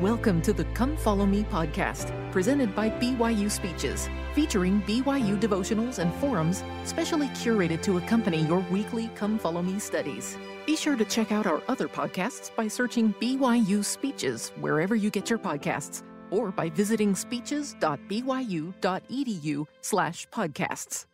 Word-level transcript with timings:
Welcome 0.00 0.42
to 0.42 0.52
the 0.52 0.64
Come 0.74 0.96
Follow 0.96 1.24
Me 1.24 1.44
podcast, 1.44 2.10
presented 2.32 2.74
by 2.74 2.90
BYU 2.90 3.48
Speeches, 3.48 4.08
featuring 4.34 4.82
BYU 4.82 5.40
devotionals 5.40 6.00
and 6.00 6.12
forums 6.14 6.64
specially 6.82 7.28
curated 7.28 7.80
to 7.82 7.98
accompany 7.98 8.42
your 8.42 8.58
weekly 8.72 9.08
Come 9.14 9.38
Follow 9.38 9.62
Me 9.62 9.78
studies. 9.78 10.36
Be 10.66 10.74
sure 10.74 10.96
to 10.96 11.04
check 11.04 11.30
out 11.30 11.46
our 11.46 11.62
other 11.68 11.86
podcasts 11.86 12.52
by 12.56 12.66
searching 12.66 13.14
BYU 13.20 13.84
Speeches 13.84 14.50
wherever 14.58 14.96
you 14.96 15.10
get 15.10 15.30
your 15.30 15.38
podcasts 15.38 16.02
or 16.32 16.50
by 16.50 16.70
visiting 16.70 17.14
speeches.byu.edu 17.14 19.66
slash 19.80 20.28
podcasts. 20.30 21.06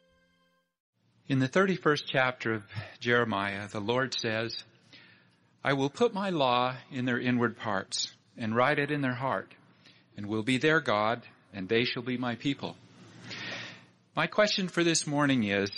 In 1.29 1.39
the 1.39 1.51
31st 1.51 2.05
chapter 2.07 2.55
of 2.55 2.63
Jeremiah, 2.99 3.69
the 3.69 3.81
Lord 3.81 4.15
says, 4.15 4.65
I 5.63 5.75
will 5.75 5.91
put 5.91 6.15
my 6.15 6.31
law 6.31 6.77
in 6.91 7.05
their 7.05 7.21
inward 7.21 7.59
parts 7.59 8.15
and 8.37 8.55
write 8.55 8.79
it 8.79 8.91
in 8.91 9.01
their 9.01 9.15
heart 9.15 9.53
and 10.17 10.27
will 10.27 10.43
be 10.43 10.59
their 10.59 10.81
God 10.81 11.23
and 11.53 11.69
they 11.69 11.85
shall 11.85 12.03
be 12.03 12.17
my 12.17 12.35
people. 12.37 12.77
My 14.17 14.27
question 14.27 14.69
for 14.69 14.85
this 14.85 15.07
morning 15.07 15.45
is, 15.45 15.71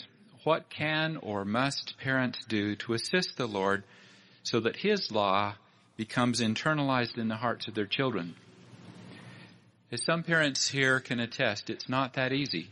what 0.44 0.68
can 0.68 1.16
or 1.18 1.44
must 1.44 1.94
parents 1.98 2.44
do 2.48 2.74
to 2.76 2.94
assist 2.94 3.36
the 3.36 3.46
Lord 3.46 3.84
so 4.42 4.60
that 4.60 4.76
His 4.76 5.10
law 5.12 5.54
becomes 5.96 6.40
internalized 6.40 7.18
in 7.18 7.28
the 7.28 7.36
hearts 7.36 7.68
of 7.68 7.74
their 7.74 7.86
children? 7.86 8.34
As 9.92 10.04
some 10.04 10.22
parents 10.22 10.68
here 10.68 11.00
can 11.00 11.20
attest, 11.20 11.70
it's 11.70 11.88
not 11.88 12.14
that 12.14 12.32
easy. 12.32 12.70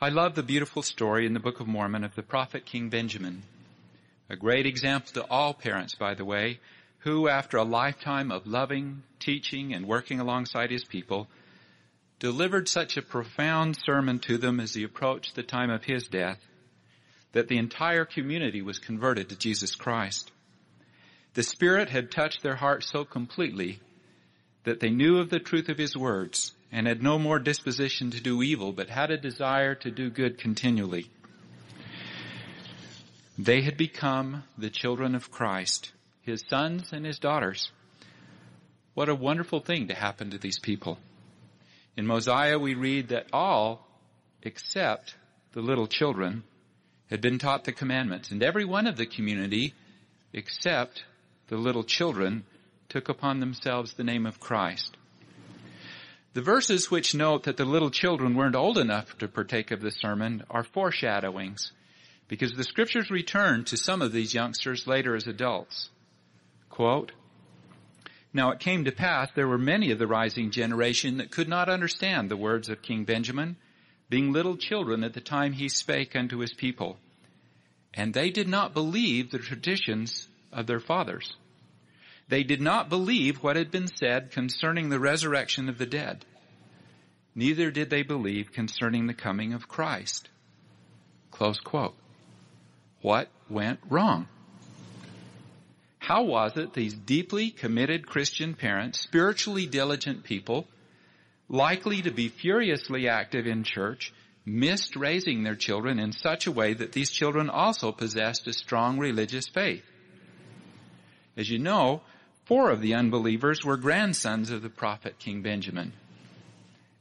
I 0.00 0.08
love 0.08 0.34
the 0.34 0.42
beautiful 0.42 0.82
story 0.82 1.26
in 1.26 1.32
the 1.32 1.40
Book 1.40 1.60
of 1.60 1.68
Mormon 1.68 2.02
of 2.02 2.16
the 2.16 2.24
prophet 2.24 2.66
King 2.66 2.88
Benjamin. 2.88 3.44
A 4.28 4.34
great 4.34 4.66
example 4.66 5.12
to 5.14 5.30
all 5.30 5.54
parents, 5.54 5.94
by 5.94 6.14
the 6.14 6.24
way, 6.24 6.58
who 7.02 7.28
after 7.28 7.56
a 7.56 7.64
lifetime 7.64 8.30
of 8.30 8.46
loving, 8.46 9.02
teaching, 9.18 9.74
and 9.74 9.86
working 9.86 10.20
alongside 10.20 10.70
his 10.70 10.84
people, 10.84 11.28
delivered 12.18 12.68
such 12.68 12.96
a 12.96 13.02
profound 13.02 13.76
sermon 13.76 14.18
to 14.20 14.38
them 14.38 14.60
as 14.60 14.74
he 14.74 14.84
approached 14.84 15.34
the 15.34 15.42
time 15.42 15.70
of 15.70 15.84
his 15.84 16.06
death 16.06 16.38
that 17.32 17.48
the 17.48 17.58
entire 17.58 18.04
community 18.04 18.62
was 18.62 18.78
converted 18.78 19.28
to 19.28 19.36
Jesus 19.36 19.74
Christ. 19.74 20.30
The 21.34 21.42
Spirit 21.42 21.88
had 21.88 22.10
touched 22.10 22.42
their 22.42 22.56
hearts 22.56 22.90
so 22.90 23.04
completely 23.04 23.80
that 24.64 24.80
they 24.80 24.90
knew 24.90 25.18
of 25.18 25.30
the 25.30 25.40
truth 25.40 25.68
of 25.68 25.78
his 25.78 25.96
words 25.96 26.52
and 26.70 26.86
had 26.86 27.02
no 27.02 27.18
more 27.18 27.38
disposition 27.38 28.10
to 28.10 28.20
do 28.20 28.42
evil, 28.42 28.72
but 28.72 28.88
had 28.88 29.10
a 29.10 29.16
desire 29.16 29.74
to 29.76 29.90
do 29.90 30.10
good 30.10 30.38
continually. 30.38 31.10
They 33.38 33.62
had 33.62 33.76
become 33.76 34.44
the 34.56 34.70
children 34.70 35.14
of 35.14 35.30
Christ, 35.30 35.90
his 36.22 36.42
sons 36.48 36.92
and 36.92 37.04
his 37.04 37.18
daughters. 37.18 37.70
What 38.94 39.08
a 39.08 39.14
wonderful 39.14 39.60
thing 39.60 39.88
to 39.88 39.94
happen 39.94 40.30
to 40.30 40.38
these 40.38 40.58
people. 40.58 40.98
In 41.96 42.06
Mosiah 42.06 42.58
we 42.58 42.74
read 42.74 43.08
that 43.08 43.26
all, 43.32 43.86
except 44.42 45.14
the 45.52 45.60
little 45.60 45.86
children, 45.86 46.44
had 47.10 47.20
been 47.20 47.38
taught 47.38 47.64
the 47.64 47.72
commandments, 47.72 48.30
and 48.30 48.42
every 48.42 48.64
one 48.64 48.86
of 48.86 48.96
the 48.96 49.06
community, 49.06 49.74
except 50.32 51.04
the 51.48 51.56
little 51.56 51.84
children, 51.84 52.44
took 52.88 53.08
upon 53.08 53.40
themselves 53.40 53.94
the 53.94 54.04
name 54.04 54.26
of 54.26 54.40
Christ. 54.40 54.96
The 56.34 56.40
verses 56.40 56.90
which 56.90 57.14
note 57.14 57.42
that 57.42 57.58
the 57.58 57.66
little 57.66 57.90
children 57.90 58.34
weren't 58.34 58.56
old 58.56 58.78
enough 58.78 59.18
to 59.18 59.28
partake 59.28 59.70
of 59.70 59.82
the 59.82 59.90
sermon 59.90 60.44
are 60.48 60.64
foreshadowings, 60.64 61.72
because 62.28 62.54
the 62.54 62.64
scriptures 62.64 63.10
return 63.10 63.64
to 63.64 63.76
some 63.76 64.00
of 64.00 64.12
these 64.12 64.32
youngsters 64.32 64.86
later 64.86 65.14
as 65.14 65.26
adults. 65.26 65.90
Quote, 66.72 67.12
now 68.32 68.50
it 68.50 68.58
came 68.58 68.86
to 68.86 68.92
pass 68.92 69.30
there 69.34 69.46
were 69.46 69.58
many 69.58 69.90
of 69.90 69.98
the 69.98 70.06
rising 70.06 70.50
generation 70.50 71.18
that 71.18 71.30
could 71.30 71.46
not 71.46 71.68
understand 71.68 72.30
the 72.30 72.36
words 72.36 72.70
of 72.70 72.80
King 72.80 73.04
Benjamin, 73.04 73.56
being 74.08 74.32
little 74.32 74.56
children 74.56 75.04
at 75.04 75.12
the 75.12 75.20
time 75.20 75.52
he 75.52 75.68
spake 75.68 76.16
unto 76.16 76.38
his 76.38 76.54
people. 76.54 76.96
And 77.92 78.14
they 78.14 78.30
did 78.30 78.48
not 78.48 78.72
believe 78.72 79.30
the 79.30 79.38
traditions 79.38 80.28
of 80.50 80.66
their 80.66 80.80
fathers. 80.80 81.36
They 82.28 82.42
did 82.42 82.62
not 82.62 82.88
believe 82.88 83.42
what 83.42 83.56
had 83.56 83.70
been 83.70 83.88
said 83.88 84.30
concerning 84.30 84.88
the 84.88 84.98
resurrection 84.98 85.68
of 85.68 85.76
the 85.76 85.84
dead. 85.84 86.24
Neither 87.34 87.70
did 87.70 87.90
they 87.90 88.02
believe 88.02 88.50
concerning 88.50 89.06
the 89.06 89.14
coming 89.14 89.52
of 89.52 89.68
Christ. 89.68 90.30
Close 91.30 91.60
quote. 91.60 91.96
What 93.02 93.28
went 93.50 93.80
wrong? 93.90 94.28
How 96.02 96.24
was 96.24 96.56
it 96.56 96.74
these 96.74 96.94
deeply 96.94 97.50
committed 97.50 98.06
Christian 98.06 98.54
parents, 98.54 99.00
spiritually 99.00 99.66
diligent 99.66 100.24
people, 100.24 100.66
likely 101.48 102.02
to 102.02 102.10
be 102.10 102.28
furiously 102.28 103.08
active 103.08 103.46
in 103.46 103.64
church, 103.64 104.12
missed 104.44 104.96
raising 104.96 105.42
their 105.42 105.54
children 105.54 105.98
in 105.98 106.12
such 106.12 106.46
a 106.46 106.52
way 106.52 106.74
that 106.74 106.92
these 106.92 107.10
children 107.10 107.48
also 107.48 107.92
possessed 107.92 108.46
a 108.46 108.52
strong 108.52 108.98
religious 108.98 109.48
faith? 109.48 109.84
As 111.36 111.48
you 111.48 111.58
know, 111.58 112.02
Four 112.44 112.70
of 112.70 112.80
the 112.80 112.94
unbelievers 112.94 113.64
were 113.64 113.76
grandsons 113.76 114.50
of 114.50 114.62
the 114.62 114.68
prophet 114.68 115.18
King 115.18 115.42
Benjamin. 115.42 115.92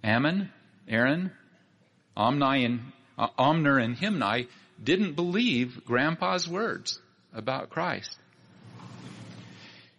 Ammon, 0.03 0.51
Aaron, 0.87 1.31
Omni 2.15 2.65
and, 2.65 2.91
uh, 3.17 3.27
Omner 3.39 3.83
and 3.83 3.97
Himni 3.97 4.47
didn't 4.81 5.15
believe 5.15 5.83
grandpa's 5.83 6.47
words 6.47 7.01
about 7.33 7.69
Christ. 7.69 8.17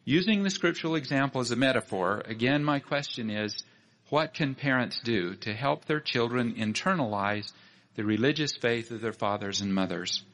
Using 0.04 0.42
the 0.42 0.50
scriptural 0.50 0.96
example 0.96 1.40
as 1.40 1.52
a 1.52 1.56
metaphor, 1.56 2.22
again 2.26 2.64
my 2.64 2.80
question 2.80 3.30
is, 3.30 3.62
what 4.08 4.34
can 4.34 4.56
parents 4.56 5.00
do 5.04 5.36
to 5.36 5.54
help 5.54 5.84
their 5.84 6.00
children 6.00 6.54
internalize 6.56 7.52
the 7.94 8.04
religious 8.04 8.52
faith 8.56 8.90
of 8.90 9.00
their 9.00 9.12
fathers 9.12 9.60
and 9.60 9.72
mothers? 9.72 10.24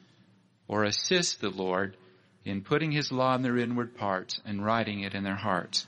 Or 0.69 0.84
assist 0.84 1.43
the 1.43 1.51
Lord 1.51 1.99
in 2.47 2.62
putting 2.62 2.93
his 2.93 3.12
law 3.12 3.34
in 3.34 3.43
their 3.43 3.59
inward 3.59 3.95
parts 3.95 4.41
and 4.47 4.65
writing 4.65 5.01
it 5.01 5.15
in 5.15 5.23
their 5.23 5.37
hearts. 5.37 5.87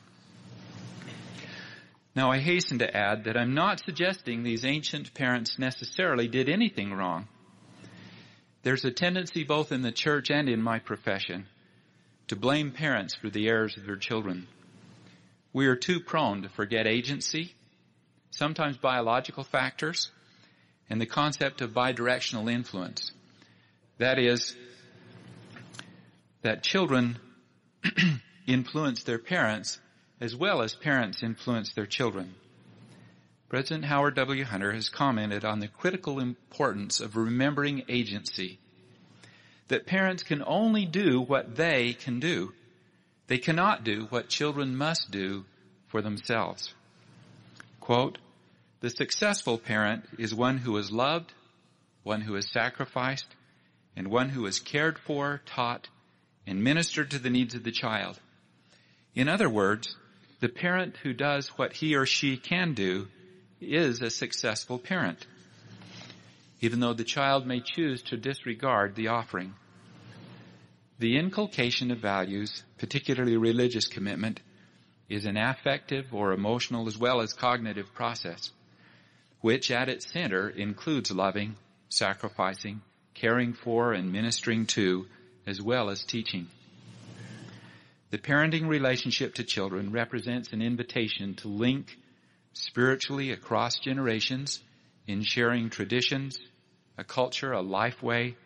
Now 2.15 2.31
I 2.31 2.39
hasten 2.39 2.81
to 2.81 2.97
add 2.97 3.25
that 3.25 3.37
I'm 3.37 3.55
not 3.55 3.81
suggesting 3.83 4.43
these 4.43 4.65
ancient 4.65 5.15
parents 5.15 5.59
necessarily 5.59 6.29
did 6.29 6.51
anything 6.51 6.93
wrong. 6.93 7.29
There's 8.63 8.85
a 8.85 8.91
tendency 8.91 9.43
both 9.45 9.73
in 9.73 9.81
the 9.81 9.93
church 9.93 10.31
and 10.31 10.51
in 10.51 10.61
my 10.61 10.81
profession 10.81 11.47
to 12.31 12.37
blame 12.37 12.71
parents 12.71 13.13
for 13.13 13.29
the 13.29 13.49
errors 13.49 13.77
of 13.77 13.85
their 13.85 13.97
children. 13.97 14.47
We 15.53 15.67
are 15.67 15.75
too 15.75 15.99
prone 15.99 16.43
to 16.43 16.49
forget 16.49 16.87
agency, 16.87 17.57
sometimes 18.31 18.77
biological 18.77 19.43
factors, 19.43 20.13
and 20.89 21.01
the 21.01 21.07
concept 21.07 21.61
of 21.61 21.73
bidirectional 21.73 22.49
influence. 22.49 23.11
That 23.99 24.21
is, 24.21 24.55
that 26.43 26.63
children 26.63 27.19
influence 28.47 29.03
their 29.03 29.19
parents 29.19 29.81
as 30.21 30.37
well 30.37 30.63
as 30.63 30.73
parents 30.73 31.25
influence 31.25 31.73
their 31.73 31.87
children. 31.87 32.37
President 33.49 33.87
Howard 33.87 34.15
W. 34.15 34.45
Hunter 34.45 34.71
has 34.71 34.89
commented 34.89 35.45
on 35.45 35.59
the 35.59 35.67
critical 35.67 36.21
importance 36.21 37.01
of 37.01 37.17
remembering 37.17 37.83
agency. 37.89 38.61
That 39.71 39.87
parents 39.87 40.25
can 40.25 40.43
only 40.45 40.85
do 40.85 41.21
what 41.21 41.55
they 41.55 41.93
can 41.93 42.19
do. 42.19 42.53
They 43.29 43.39
cannot 43.39 43.85
do 43.85 44.09
what 44.11 44.29
children 44.29 44.77
must 44.77 45.13
do 45.13 45.45
for 45.87 46.03
themselves. 46.03 46.75
Quote, 47.79 48.19
the 48.81 48.91
successful 48.91 49.59
parent 49.59 50.05
is 50.19 50.35
one 50.35 50.59
who 50.59 50.77
is 50.77 50.91
loved, 50.91 51.33
one 52.03 52.21
who 52.21 52.35
is 52.35 52.51
sacrificed, 52.51 53.27
and 53.95 54.09
one 54.09 54.31
who 54.31 54.45
is 54.47 54.59
cared 54.59 54.99
for, 54.99 55.41
taught, 55.47 55.89
and 56.49 56.65
ministered 56.65 57.13
to 57.13 57.21
the 57.21 57.31
needs 57.31 57.55
of 57.55 57.63
the 57.63 57.71
child. 57.71 58.19
In 59.15 59.29
other 59.29 59.49
words, 59.49 59.95
the 60.41 60.49
parent 60.49 60.97
who 60.97 61.13
does 61.13 61.47
what 61.51 61.75
he 61.75 61.95
or 61.95 62.07
she 62.07 62.37
can 62.37 62.75
do 62.75 63.07
is 63.61 64.03
a 64.03 64.11
successful 64.11 64.81
parent, 64.81 65.27
even 66.61 66.81
though 66.81 66.95
the 66.95 67.05
child 67.05 67.47
may 67.47 67.61
choose 67.61 68.03
to 68.03 68.16
disregard 68.16 68.97
the 68.97 69.07
offering. 69.07 69.55
The 71.01 71.17
inculcation 71.17 71.91
of 71.91 71.99
values, 71.99 72.63
particularly 72.77 73.39
religious 73.39 73.87
commitment, 73.87 74.41
is 75.09 75.25
an 75.25 75.39
affective 75.39 76.13
or 76.13 76.33
emotional 76.33 76.89
as 76.89 76.99
well 76.99 77.23
as 77.23 77.33
cognitive 77.33 77.95
process, 77.95 78.51
which 79.41 79.71
at 79.71 79.89
its 79.89 80.13
center 80.13 80.51
includes 80.51 81.11
loving, 81.11 81.57
sacrificing, 81.89 82.83
caring 83.15 83.55
for, 83.55 83.95
and 83.95 84.13
ministering 84.13 84.67
to 84.67 85.07
as 85.47 85.63
well 85.63 85.89
as 85.89 86.05
teaching. 86.05 86.49
The 88.11 88.19
parenting 88.19 88.69
relationship 88.69 89.37
to 89.37 89.43
children 89.45 89.93
represents 89.93 90.53
an 90.53 90.61
invitation 90.61 91.35
to 91.37 91.49
link 91.49 91.97
spiritually 92.53 93.31
across 93.33 93.79
generations 93.79 94.61
in 95.07 95.23
sharing 95.23 95.71
traditions, 95.71 96.39
a 96.99 97.05
culture, 97.05 97.53
a 97.53 97.63
life 97.63 98.03
way, 98.03 98.37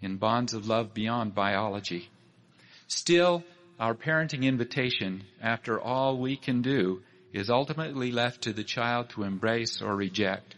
in 0.00 0.16
bonds 0.16 0.54
of 0.54 0.66
love 0.66 0.94
beyond 0.94 1.34
biology. 1.34 2.08
Still, 2.88 3.44
our 3.78 3.94
parenting 3.94 4.44
invitation, 4.44 5.24
after 5.42 5.80
all 5.80 6.18
we 6.18 6.36
can 6.36 6.62
do, 6.62 7.02
is 7.32 7.50
ultimately 7.50 8.12
left 8.12 8.42
to 8.42 8.52
the 8.52 8.64
child 8.64 9.10
to 9.10 9.22
embrace 9.22 9.82
or 9.82 9.94
reject. 9.94 10.54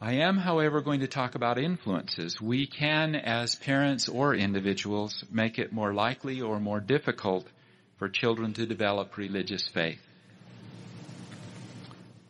I 0.00 0.14
am, 0.14 0.36
however, 0.36 0.80
going 0.80 1.00
to 1.00 1.08
talk 1.08 1.34
about 1.34 1.58
influences. 1.58 2.40
We 2.40 2.66
can, 2.66 3.16
as 3.16 3.56
parents 3.56 4.08
or 4.08 4.34
individuals, 4.34 5.24
make 5.30 5.58
it 5.58 5.72
more 5.72 5.92
likely 5.92 6.40
or 6.40 6.60
more 6.60 6.78
difficult 6.78 7.48
for 7.98 8.08
children 8.08 8.52
to 8.54 8.66
develop 8.66 9.16
religious 9.16 9.66
faith. 9.66 10.00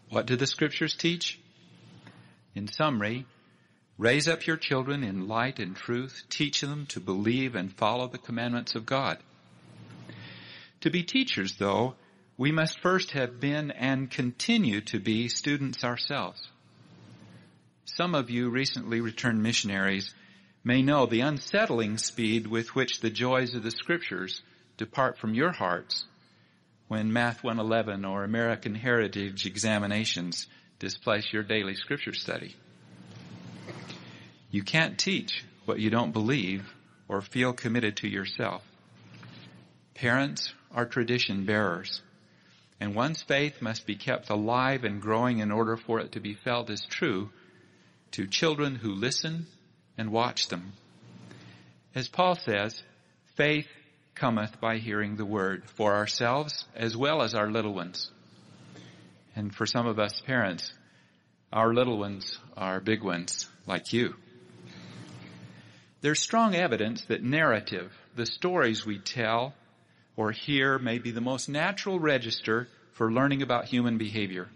What 0.09 0.25
do 0.25 0.37
the 0.37 0.47
scriptures 0.47 0.95
teach? 0.95 1.39
In 2.55 2.69
summary, 2.69 3.27
raise 3.99 4.29
up 4.29 4.47
your 4.47 4.57
children 4.57 5.03
in 5.03 5.27
light 5.27 5.59
and 5.59 5.75
truth, 5.77 6.23
teach 6.31 6.61
them 6.61 6.87
to 6.87 7.01
believe 7.01 7.55
and 7.57 7.73
follow 7.73 8.07
the 8.07 8.19
commandments 8.19 8.75
of 8.77 8.87
God. 8.87 9.19
To 10.83 10.91
be 10.91 11.03
teachers, 11.03 11.57
though, 11.57 11.97
we 12.37 12.53
must 12.53 12.81
first 12.81 13.11
have 13.11 13.41
been 13.41 13.73
and 13.73 14.09
continue 14.09 14.81
to 14.83 15.01
be 15.01 15.29
students 15.29 15.83
ourselves. 15.83 16.49
Some 17.85 18.15
of 18.15 18.31
you 18.31 18.49
recently 18.49 19.01
returned 19.01 19.43
missionaries 19.43 20.15
may 20.63 20.83
know 20.83 21.07
the 21.07 21.23
unsettling 21.23 21.99
speed 21.99 22.47
with 22.47 22.77
which 22.77 23.01
the 23.01 23.11
joys 23.11 23.55
of 23.55 23.65
the 23.65 23.73
scriptures 23.73 24.43
depart 24.77 25.19
from 25.19 25.35
your 25.35 25.51
hearts 25.51 26.05
when 26.87 27.13
Math 27.13 27.43
111 27.43 28.05
or 28.05 28.23
American 28.23 28.75
Heritage 28.75 29.47
examinations 29.47 30.47
displace 30.79 31.33
your 31.33 31.43
daily 31.43 31.75
scripture 31.75 32.15
study. 32.15 32.55
You 34.51 34.63
can't 34.63 34.99
teach 34.99 35.45
what 35.67 35.79
you 35.79 35.91
don't 35.91 36.13
believe 36.13 36.73
or 37.07 37.21
feel 37.21 37.53
committed 37.53 37.99
to 37.99 38.09
yourself. 38.09 38.63
Parents 39.95 40.55
are 40.71 40.87
tradition 40.87 41.45
bearers, 41.45 42.01
and 42.81 42.95
one's 42.95 43.23
faith 43.23 43.61
must 43.61 43.87
be 43.87 43.97
kept 43.97 44.31
alive 44.31 44.85
and 44.85 45.03
growing 45.03 45.41
in 45.41 45.51
order 45.51 45.77
for 45.77 46.01
it 46.01 46.13
to 46.13 46.21
be 46.21 46.35
felt 46.35 46.71
as 46.71 46.87
true 46.87 47.31
to 48.13 48.27
children 48.27 48.75
who 48.77 48.93
listen 48.95 49.47
and 49.99 50.11
watch 50.11 50.49
them. 50.49 50.73
As 51.95 52.09
Paul 52.09 52.37
says, 52.37 52.83
faith 53.35 53.69
cometh 54.15 54.61
by 54.61 54.79
hearing 54.79 55.17
the 55.17 55.27
word 55.27 55.69
for 55.69 55.95
ourselves 55.95 56.65
as 56.75 56.97
well 56.97 57.23
as 57.23 57.35
our 57.35 57.51
little 57.51 57.75
ones. 57.75 58.11
And 59.37 59.55
for 59.55 59.67
some 59.67 59.87
of 59.87 59.99
us 59.99 60.21
parents, 60.21 60.73
our 61.53 61.75
little 61.75 61.99
ones 61.99 62.39
are 62.57 62.81
big 62.81 63.03
ones 63.03 63.49
like 63.67 63.93
you. 63.93 64.15
There's 66.01 66.21
strong 66.21 66.55
evidence 66.55 67.05
that 67.07 67.25
narrative, 67.25 67.93
the 68.15 68.27
stories 68.27 68.87
we 68.87 68.99
tell 68.99 69.55
or 70.17 70.31
hear 70.31 70.79
may 70.79 70.99
be 70.99 71.11
the 71.11 71.21
most 71.21 71.49
natural 71.49 71.99
register 71.99 72.69
for 72.93 73.13
learning 73.13 73.43
about 73.43 73.65
human 73.65 73.99
behavior. 73.99 74.49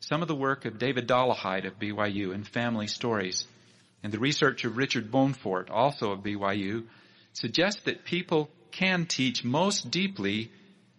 Some 0.00 0.22
of 0.22 0.28
the 0.28 0.34
work 0.34 0.64
of 0.64 0.78
David 0.78 1.08
Dollahite 1.08 1.66
of 1.66 1.78
BYU 1.78 2.34
in 2.34 2.44
family 2.44 2.86
stories 2.86 3.46
and 4.04 4.12
the 4.12 4.18
research 4.18 4.64
of 4.64 4.76
Richard 4.76 5.10
Bonefort, 5.10 5.70
also 5.70 6.12
of 6.12 6.20
BYU, 6.22 6.84
suggests 7.32 7.82
that 7.84 8.04
people 8.04 8.50
can 8.70 9.06
teach 9.06 9.42
most 9.42 9.90
deeply 9.90 10.52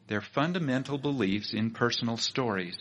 their 0.08 0.22
fundamental 0.22 0.98
beliefs 0.98 1.54
in 1.54 1.72
personal 1.72 2.18
stories. 2.18 2.78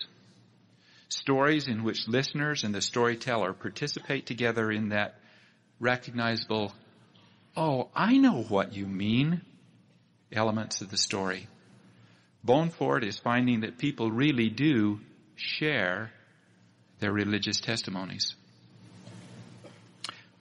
Stories 1.09 1.69
in 1.69 1.85
which 1.85 2.09
listeners 2.09 2.65
and 2.65 2.75
the 2.75 2.81
storyteller 2.81 3.53
participate 3.53 4.27
together 4.27 4.73
in 4.73 4.88
that 4.88 5.20
recognizable, 5.81 6.73
oh, 7.56 7.88
I 7.94 8.17
know 8.17 8.43
what 8.43 8.75
you 8.75 8.87
mean, 8.87 9.43
elements 10.32 10.81
of 10.81 10.91
the 10.91 10.97
story. 10.97 11.49
Bonefort 12.47 13.05
is 13.05 13.19
finding 13.19 13.61
that 13.61 13.79
people 13.79 14.11
really 14.11 14.50
do 14.50 15.00
share 15.37 16.11
their 16.99 17.12
religious 17.12 17.61
testimonies. 17.61 18.35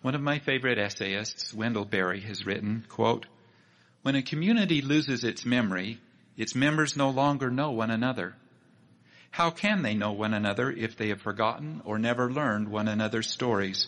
One 0.02 0.16
of 0.16 0.22
my 0.22 0.40
favorite 0.40 0.78
essayists, 0.78 1.54
Wendell 1.54 1.86
Berry, 1.86 2.20
has 2.22 2.46
written, 2.46 2.86
quote, 2.90 3.26
when 4.02 4.16
a 4.16 4.22
community 4.22 4.82
loses 4.82 5.24
its 5.24 5.46
memory, 5.46 5.98
its 6.36 6.56
members 6.56 6.98
no 6.98 7.10
longer 7.10 7.50
know 7.50 7.72
one 7.72 7.90
another. 7.90 8.36
How 9.32 9.50
can 9.50 9.82
they 9.82 9.96
know 9.96 10.12
one 10.12 10.34
another 10.34 10.70
if 10.70 10.98
they 10.98 11.08
have 11.08 11.22
forgotten 11.22 11.82
or 11.86 11.98
never 11.98 12.30
learned 12.30 12.68
one 12.68 12.90
another's 12.90 13.30
stories? 13.30 13.88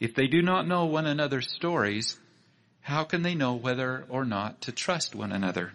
If 0.00 0.14
they 0.14 0.28
do 0.28 0.40
not 0.40 0.66
know 0.66 0.86
one 0.86 1.04
another's 1.04 1.52
stories, 1.52 2.18
how 2.80 3.04
can 3.04 3.20
they 3.20 3.34
know 3.34 3.54
whether 3.54 4.06
or 4.08 4.24
not 4.24 4.62
to 4.62 4.72
trust 4.72 5.14
one 5.14 5.30
another? 5.30 5.72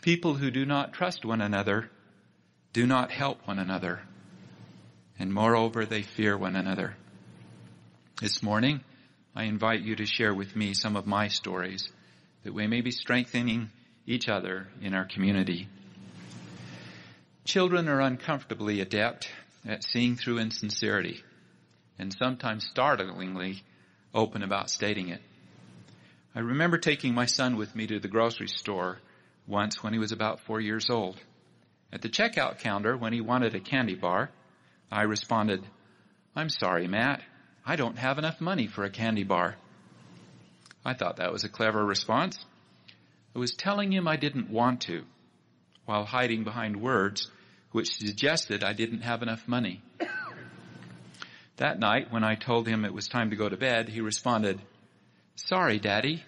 People 0.00 0.34
who 0.34 0.50
do 0.50 0.64
not 0.64 0.94
trust 0.94 1.26
one 1.26 1.42
another 1.42 1.90
do 2.72 2.86
not 2.86 3.10
help 3.10 3.46
one 3.46 3.58
another, 3.58 4.00
and 5.18 5.32
moreover, 5.32 5.84
they 5.84 6.02
fear 6.02 6.38
one 6.38 6.56
another. 6.56 6.96
This 8.18 8.42
morning, 8.42 8.80
I 9.36 9.44
invite 9.44 9.82
you 9.82 9.94
to 9.96 10.06
share 10.06 10.32
with 10.32 10.56
me 10.56 10.72
some 10.72 10.96
of 10.96 11.06
my 11.06 11.28
stories 11.28 11.90
that 12.44 12.54
we 12.54 12.66
may 12.66 12.80
be 12.80 12.90
strengthening 12.90 13.70
each 14.06 14.28
other 14.28 14.68
in 14.80 14.94
our 14.94 15.04
community. 15.04 15.68
Children 17.44 17.88
are 17.88 18.00
uncomfortably 18.00 18.80
adept 18.80 19.28
at 19.66 19.84
seeing 19.84 20.16
through 20.16 20.38
insincerity 20.38 21.22
and 21.98 22.12
sometimes 22.12 22.66
startlingly 22.66 23.62
open 24.14 24.42
about 24.42 24.70
stating 24.70 25.08
it. 25.08 25.20
I 26.34 26.40
remember 26.40 26.78
taking 26.78 27.14
my 27.14 27.26
son 27.26 27.56
with 27.56 27.74
me 27.76 27.86
to 27.86 28.00
the 28.00 28.08
grocery 28.08 28.48
store 28.48 28.98
once 29.46 29.82
when 29.82 29.92
he 29.92 29.98
was 29.98 30.12
about 30.12 30.40
four 30.40 30.60
years 30.60 30.90
old. 30.90 31.20
At 31.92 32.02
the 32.02 32.08
checkout 32.08 32.58
counter, 32.58 32.96
when 32.96 33.12
he 33.12 33.20
wanted 33.20 33.54
a 33.54 33.60
candy 33.60 33.94
bar, 33.94 34.30
I 34.90 35.02
responded, 35.02 35.64
I'm 36.34 36.48
sorry, 36.48 36.88
Matt. 36.88 37.22
I 37.64 37.76
don't 37.76 37.98
have 37.98 38.18
enough 38.18 38.40
money 38.40 38.66
for 38.66 38.84
a 38.84 38.90
candy 38.90 39.22
bar. 39.22 39.56
I 40.84 40.94
thought 40.94 41.16
that 41.16 41.32
was 41.32 41.44
a 41.44 41.48
clever 41.48 41.84
response. 41.84 42.44
I 43.34 43.38
was 43.38 43.52
telling 43.52 43.92
him 43.92 44.06
I 44.08 44.16
didn't 44.16 44.50
want 44.50 44.82
to, 44.82 45.04
while 45.84 46.04
hiding 46.04 46.44
behind 46.44 46.80
words 46.80 47.30
which 47.74 47.96
suggested 47.96 48.62
I 48.62 48.72
didn't 48.72 49.00
have 49.00 49.20
enough 49.20 49.48
money. 49.48 49.82
That 51.56 51.78
night, 51.78 52.10
when 52.10 52.24
I 52.24 52.34
told 52.34 52.66
him 52.66 52.84
it 52.84 52.92
was 52.92 53.06
time 53.06 53.30
to 53.30 53.36
go 53.36 53.48
to 53.48 53.56
bed, 53.56 53.88
he 53.88 54.00
responded, 54.00 54.60
Sorry, 55.36 55.78
Daddy, 55.78 56.22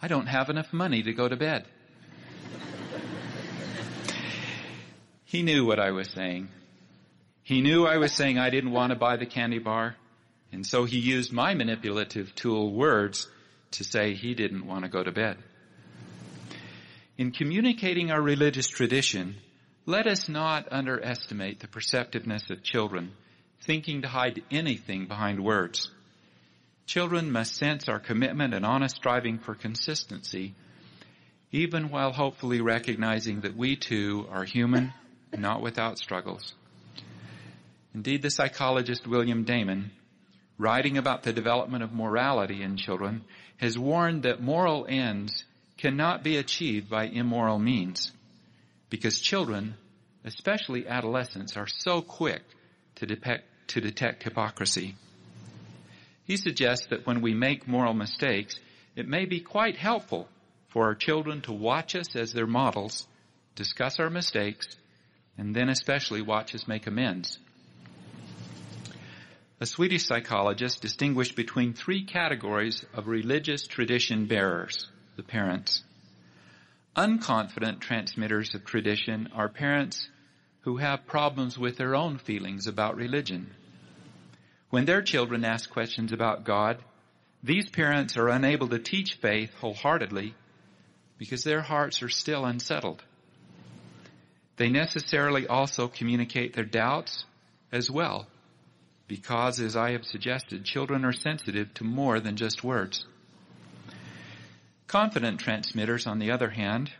I 0.00 0.08
don't 0.08 0.26
have 0.26 0.48
enough 0.48 0.72
money 0.72 1.02
to 1.02 1.12
go 1.12 1.28
to 1.28 1.36
bed. 1.36 1.66
he 5.24 5.42
knew 5.42 5.66
what 5.66 5.78
I 5.78 5.90
was 5.90 6.10
saying. 6.10 6.48
He 7.42 7.60
knew 7.60 7.86
I 7.86 7.98
was 7.98 8.12
saying 8.12 8.38
I 8.38 8.50
didn't 8.50 8.72
want 8.72 8.90
to 8.90 8.98
buy 8.98 9.16
the 9.16 9.26
candy 9.26 9.58
bar. 9.58 9.96
And 10.50 10.64
so 10.64 10.84
he 10.84 10.98
used 10.98 11.32
my 11.32 11.54
manipulative 11.54 12.34
tool 12.34 12.72
words 12.72 13.26
to 13.72 13.84
say 13.84 14.14
he 14.14 14.34
didn't 14.34 14.66
want 14.66 14.84
to 14.84 14.88
go 14.88 15.02
to 15.02 15.10
bed. 15.12 15.36
In 17.18 17.32
communicating 17.32 18.10
our 18.10 18.22
religious 18.22 18.68
tradition, 18.68 19.36
let 19.84 20.06
us 20.06 20.28
not 20.28 20.68
underestimate 20.70 21.60
the 21.60 21.68
perceptiveness 21.68 22.50
of 22.50 22.62
children, 22.62 23.12
thinking 23.64 24.02
to 24.02 24.08
hide 24.08 24.42
anything 24.50 25.06
behind 25.06 25.42
words. 25.42 25.90
Children 26.86 27.32
must 27.32 27.56
sense 27.56 27.88
our 27.88 27.98
commitment 27.98 28.54
and 28.54 28.64
honest 28.64 28.96
striving 28.96 29.38
for 29.38 29.54
consistency, 29.54 30.54
even 31.50 31.90
while 31.90 32.12
hopefully 32.12 32.60
recognizing 32.60 33.40
that 33.40 33.56
we 33.56 33.76
too 33.76 34.26
are 34.30 34.44
human, 34.44 34.92
not 35.36 35.62
without 35.62 35.98
struggles. 35.98 36.54
Indeed, 37.94 38.22
the 38.22 38.30
psychologist 38.30 39.06
William 39.06 39.44
Damon 39.44 39.90
writing 40.58 40.98
about 40.98 41.22
the 41.22 41.32
development 41.32 41.82
of 41.82 41.92
morality 41.92 42.62
in 42.62 42.76
children, 42.76 43.24
has 43.56 43.78
warned 43.78 44.22
that 44.22 44.40
moral 44.40 44.86
ends 44.88 45.44
cannot 45.78 46.22
be 46.22 46.36
achieved 46.36 46.88
by 46.88 47.04
immoral 47.04 47.58
means 47.58 48.12
because 48.90 49.20
children, 49.20 49.74
especially 50.24 50.86
adolescents, 50.86 51.56
are 51.56 51.66
so 51.66 52.00
quick 52.00 52.42
to, 52.96 53.06
detect, 53.06 53.44
to 53.68 53.80
detect 53.80 54.22
hypocrisy. 54.22 54.96
He 56.24 56.36
suggests 56.36 56.86
that 56.86 57.06
when 57.06 57.20
we 57.20 57.34
make 57.34 57.68
moral 57.68 57.94
mistakes, 57.94 58.58
it 58.96 59.08
may 59.08 59.24
be 59.26 59.40
quite 59.40 59.76
helpful 59.76 60.28
for 60.68 60.84
our 60.84 60.94
children 60.94 61.40
to 61.42 61.52
watch 61.52 61.94
us 61.94 62.16
as 62.16 62.32
their 62.32 62.46
models, 62.46 63.06
discuss 63.54 64.00
our 64.00 64.10
mistakes, 64.10 64.66
and 65.36 65.54
then 65.54 65.68
especially 65.68 66.22
watch 66.22 66.54
us 66.54 66.66
make 66.66 66.86
amends. 66.86 67.38
A 69.60 69.66
Swedish 69.66 70.04
psychologist 70.04 70.82
distinguished 70.82 71.36
between 71.36 71.72
three 71.74 72.04
categories 72.04 72.84
of 72.92 73.06
religious 73.06 73.66
tradition 73.66 74.26
bearers, 74.26 74.88
the 75.16 75.22
parents. 75.22 75.84
Unconfident 76.96 77.80
transmitters 77.80 78.54
of 78.54 78.64
tradition 78.64 79.28
are 79.32 79.48
parents 79.48 80.08
who 80.64 80.78
have 80.78 81.06
problems 81.06 81.58
with 81.58 81.76
their 81.76 81.94
own 81.94 82.16
feelings 82.16 82.66
about 82.66 82.96
religion. 82.96 83.50
When 84.70 84.86
their 84.86 85.02
children 85.02 85.44
ask 85.44 85.70
questions 85.70 86.10
about 86.10 86.44
God, 86.44 86.82
these 87.42 87.68
parents 87.68 88.16
are 88.16 88.28
unable 88.28 88.68
to 88.68 88.78
teach 88.78 89.14
faith 89.20 89.52
wholeheartedly 89.60 90.34
because 91.18 91.44
their 91.44 91.60
hearts 91.60 92.02
are 92.02 92.08
still 92.08 92.46
unsettled. 92.46 93.04
They 94.56 94.70
necessarily 94.70 95.46
also 95.46 95.86
communicate 95.88 96.54
their 96.54 96.64
doubts 96.64 97.26
as 97.70 97.90
well 97.90 98.26
because, 99.06 99.60
as 99.60 99.76
I 99.76 99.92
have 99.92 100.06
suggested, 100.06 100.64
children 100.64 101.04
are 101.04 101.12
sensitive 101.12 101.74
to 101.74 101.84
more 101.84 102.20
than 102.20 102.36
just 102.36 102.64
words. 102.64 103.04
Confident 104.86 105.40
transmitters, 105.40 106.06
on 106.06 106.18
the 106.20 106.30
other 106.30 106.48
hand, 106.48 106.90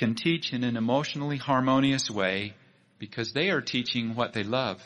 can 0.00 0.14
teach 0.14 0.54
in 0.54 0.64
an 0.64 0.78
emotionally 0.78 1.36
harmonious 1.36 2.10
way 2.10 2.54
because 2.98 3.34
they 3.34 3.50
are 3.50 3.60
teaching 3.60 4.14
what 4.14 4.32
they 4.32 4.42
love. 4.42 4.80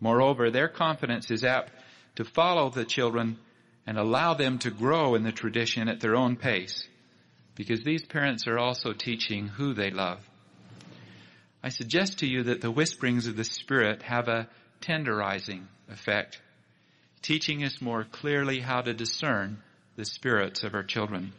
Moreover, 0.00 0.50
their 0.50 0.68
confidence 0.68 1.30
is 1.30 1.44
apt 1.44 1.70
to 2.16 2.24
follow 2.24 2.70
the 2.70 2.86
children 2.86 3.38
and 3.86 3.98
allow 3.98 4.32
them 4.32 4.58
to 4.58 4.70
grow 4.70 5.14
in 5.14 5.24
the 5.24 5.30
tradition 5.30 5.88
at 5.88 6.00
their 6.00 6.16
own 6.16 6.36
pace 6.36 6.88
because 7.54 7.82
these 7.84 8.02
parents 8.06 8.46
are 8.46 8.58
also 8.58 8.94
teaching 8.94 9.46
who 9.46 9.74
they 9.74 9.90
love. 9.90 10.20
I 11.62 11.68
suggest 11.68 12.20
to 12.20 12.26
you 12.26 12.44
that 12.44 12.62
the 12.62 12.70
whisperings 12.70 13.26
of 13.26 13.36
the 13.36 13.44
Spirit 13.44 14.00
have 14.04 14.26
a 14.26 14.48
tenderizing 14.80 15.64
effect, 15.90 16.40
teaching 17.20 17.62
us 17.62 17.82
more 17.82 18.04
clearly 18.04 18.60
how 18.60 18.80
to 18.80 18.94
discern 18.94 19.58
the 19.96 20.06
spirits 20.06 20.62
of 20.62 20.74
our 20.74 20.82
children. 20.82 21.34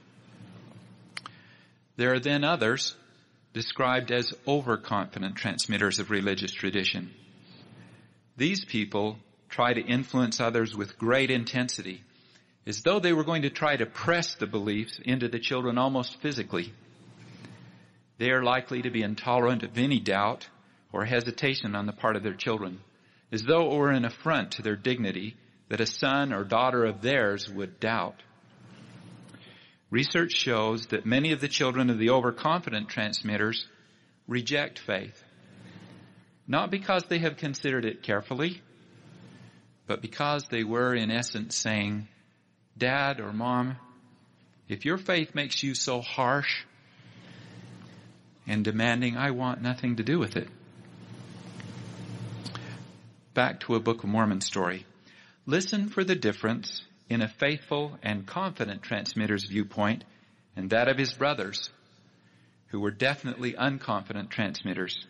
There 1.95 2.13
are 2.13 2.19
then 2.19 2.43
others 2.43 2.95
described 3.53 4.11
as 4.11 4.33
overconfident 4.47 5.35
transmitters 5.35 5.99
of 5.99 6.09
religious 6.09 6.51
tradition. 6.51 7.11
These 8.35 8.65
people 8.65 9.19
try 9.49 9.73
to 9.73 9.81
influence 9.81 10.39
others 10.39 10.75
with 10.75 10.97
great 10.97 11.29
intensity, 11.29 12.03
as 12.65 12.81
though 12.81 12.99
they 12.99 13.13
were 13.13 13.23
going 13.23 13.43
to 13.43 13.51
try 13.51 13.75
to 13.75 13.85
press 13.85 14.33
the 14.35 14.47
beliefs 14.47 14.99
into 15.05 15.27
the 15.27 15.39
children 15.39 15.77
almost 15.77 16.19
physically. 16.21 16.73
They 18.17 18.31
are 18.31 18.43
likely 18.43 18.81
to 18.81 18.89
be 18.89 19.03
intolerant 19.03 19.61
of 19.63 19.77
any 19.77 19.99
doubt 19.99 20.47
or 20.91 21.05
hesitation 21.05 21.75
on 21.75 21.85
the 21.85 21.93
part 21.93 22.15
of 22.15 22.23
their 22.23 22.33
children, 22.33 22.79
as 23.31 23.43
though 23.43 23.71
it 23.71 23.77
were 23.77 23.91
an 23.91 24.05
affront 24.05 24.53
to 24.53 24.63
their 24.63 24.75
dignity 24.75 25.35
that 25.69 25.81
a 25.81 25.85
son 25.85 26.33
or 26.33 26.43
daughter 26.43 26.85
of 26.85 27.01
theirs 27.01 27.49
would 27.49 27.79
doubt. 27.79 28.15
Research 29.93 30.31
shows 30.31 30.87
that 30.87 31.05
many 31.05 31.33
of 31.33 31.39
the 31.39 31.47
children 31.47 31.91
of 31.91 31.99
the 31.99 32.09
overconfident 32.09 32.89
transmitters 32.89 33.67
reject 34.27 34.79
faith. 34.79 35.23
Not 36.47 36.71
because 36.71 37.03
they 37.03 37.19
have 37.19 37.37
considered 37.37 37.85
it 37.85 38.01
carefully, 38.01 38.63
but 39.85 40.01
because 40.01 40.47
they 40.47 40.63
were 40.63 40.95
in 40.95 41.11
essence 41.11 41.55
saying, 41.55 42.07
Dad 42.75 43.19
or 43.19 43.31
Mom, 43.31 43.75
if 44.67 44.83
your 44.83 44.97
faith 44.97 45.35
makes 45.35 45.61
you 45.61 45.75
so 45.75 46.01
harsh 46.01 46.63
and 48.47 48.65
demanding, 48.65 49.15
I 49.15 49.29
want 49.29 49.61
nothing 49.61 49.97
to 49.97 50.03
do 50.03 50.17
with 50.17 50.37
it. 50.37 50.47
Back 53.35 53.59
to 53.59 53.75
a 53.75 53.79
Book 53.79 54.03
of 54.03 54.09
Mormon 54.09 54.41
story. 54.41 54.87
Listen 55.45 55.87
for 55.87 56.03
the 56.03 56.15
difference 56.15 56.81
in 57.09 57.21
a 57.21 57.27
faithful 57.27 57.97
and 58.01 58.25
confident 58.25 58.81
transmitter's 58.81 59.45
viewpoint 59.45 60.03
and 60.55 60.69
that 60.69 60.87
of 60.87 60.97
his 60.97 61.13
brothers, 61.13 61.69
who 62.67 62.79
were 62.79 62.91
definitely 62.91 63.53
unconfident 63.53 64.29
transmitters. 64.29 65.05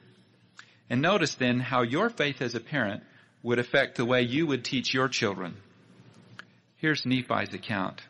And 0.90 1.02
notice 1.02 1.36
then 1.36 1.60
how 1.60 1.82
your 1.82 2.10
faith 2.10 2.42
as 2.42 2.56
a 2.56 2.60
parent 2.60 3.04
would 3.42 3.60
affect 3.60 3.96
the 3.96 4.06
way 4.06 4.22
you 4.22 4.48
would 4.48 4.64
teach 4.64 4.94
your 4.94 5.08
children. 5.08 5.56
Here's 6.78 7.06
Nephi's 7.06 7.54
account 7.54 8.02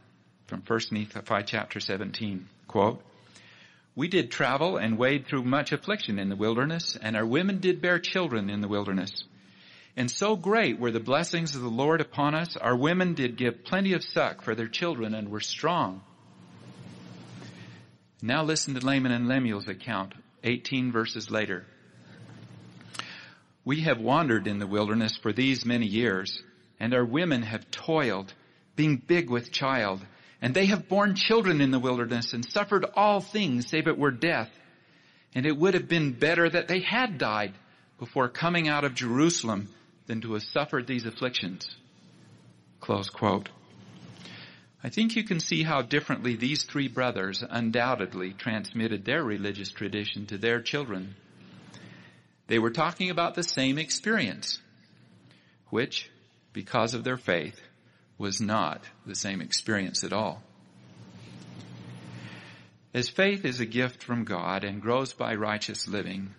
from 0.48 0.64
1 0.66 0.80
Nephi 0.92 1.44
chapter 1.46 1.80
17. 1.80 2.48
Quote, 2.68 3.04
We 3.96 4.08
did 4.08 4.32
travel 4.32 4.78
and 4.78 4.98
wade 4.98 5.28
through 5.28 5.44
much 5.44 5.72
affliction 5.72 6.20
in 6.20 6.30
the 6.30 6.36
wilderness, 6.36 6.98
and 7.00 7.16
our 7.16 7.26
women 7.26 7.60
did 7.60 7.82
bear 7.82 8.00
children 8.00 8.50
in 8.50 8.62
the 8.62 8.68
wilderness. 8.68 9.24
And 9.96 10.10
so 10.10 10.36
great 10.36 10.80
were 10.80 10.92
the 10.92 11.00
blessings 11.00 11.56
of 11.56 11.62
the 11.62 11.68
Lord 11.68 12.02
upon 12.02 12.34
us, 12.34 12.58
our 12.58 12.76
women 12.76 13.14
did 13.14 13.38
give 13.38 13.64
plenty 13.64 13.94
of 13.94 14.04
suck 14.04 14.42
for 14.42 14.56
their 14.56 14.68
children 14.68 15.14
and 15.14 15.30
were 15.30 15.40
strong. 15.40 16.02
Now 18.22 18.44
listen 18.44 18.74
to 18.74 18.86
Laman 18.86 19.12
and 19.12 19.28
Lemuel's 19.28 19.68
account, 19.68 20.14
18 20.44 20.92
verses 20.92 21.30
later. 21.30 21.66
We 23.66 23.82
have 23.82 24.00
wandered 24.00 24.48
in 24.48 24.58
the 24.58 24.68
wilderness 24.68 25.18
for 25.22 25.32
these 25.32 25.66
many 25.66 25.86
years, 25.86 26.42
and 26.80 26.94
our 26.94 27.06
women 27.06 27.44
have 27.44 27.70
toiled, 27.70 28.34
being 28.76 28.98
big 28.98 29.30
with 29.30 29.52
child, 29.52 30.02
and 30.42 30.54
they 30.54 30.66
have 30.66 30.90
borne 30.90 31.16
children 31.16 31.62
in 31.62 31.72
the 31.72 31.80
wilderness 31.80 32.34
and 32.34 32.44
suffered 32.44 32.86
all 32.96 33.22
things 33.22 33.70
save 33.70 33.88
it 33.88 33.98
were 33.98 34.12
death. 34.12 34.50
And 35.36 35.46
it 35.46 35.56
would 35.56 35.76
have 35.76 35.88
been 35.88 36.14
better 36.14 36.50
that 36.50 36.68
they 36.68 36.80
had 36.80 37.18
died 37.18 37.54
before 38.00 38.28
coming 38.28 38.68
out 38.68 38.84
of 38.84 38.96
Jerusalem 38.96 39.70
than 40.08 40.22
to 40.22 40.34
have 40.34 40.44
suffered 40.44 40.88
these 40.88 41.06
afflictions. 41.06 41.66
Close 42.80 43.10
quote. 43.10 43.50
I 44.84 44.90
think 44.90 45.16
you 45.16 45.24
can 45.24 45.40
see 45.40 45.64
how 45.64 45.82
differently 45.82 46.36
these 46.36 46.64
three 46.64 46.90
brothers 46.90 47.42
undoubtedly 47.50 48.34
transmitted 48.34 49.06
their 49.06 49.24
religious 49.24 49.70
tradition 49.70 50.26
to 50.26 50.38
their 50.38 50.62
children. 50.62 51.16
They 52.48 52.60
were 52.60 52.72
talking 52.72 53.10
about 53.10 53.36
the 53.36 53.44
same 53.44 53.78
experience, 53.78 54.60
which, 55.70 56.10
because 56.52 56.94
of 56.94 57.06
their 57.06 57.16
faith, 57.16 57.62
was 58.18 58.42
not 58.42 58.84
the 59.06 59.16
same 59.16 59.40
experience 59.40 60.04
at 60.04 60.12
all. 60.12 60.44
As 62.94 63.10
faith 63.10 63.46
is 63.46 63.60
a 63.60 63.66
gift 63.66 64.04
from 64.04 64.26
God 64.26 64.64
and 64.64 64.82
grows 64.82 65.14
by 65.14 65.36
righteous 65.36 65.88
living, 65.88 66.36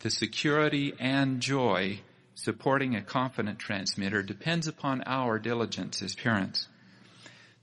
the 0.00 0.10
security 0.10 0.92
and 1.00 1.40
joy 1.40 2.00
supporting 2.36 2.94
a 2.94 3.02
confident 3.02 3.58
transmitter 3.58 4.22
depends 4.22 4.68
upon 4.68 5.02
our 5.06 5.38
diligence 5.38 6.02
as 6.02 6.14
parents. 6.14 6.68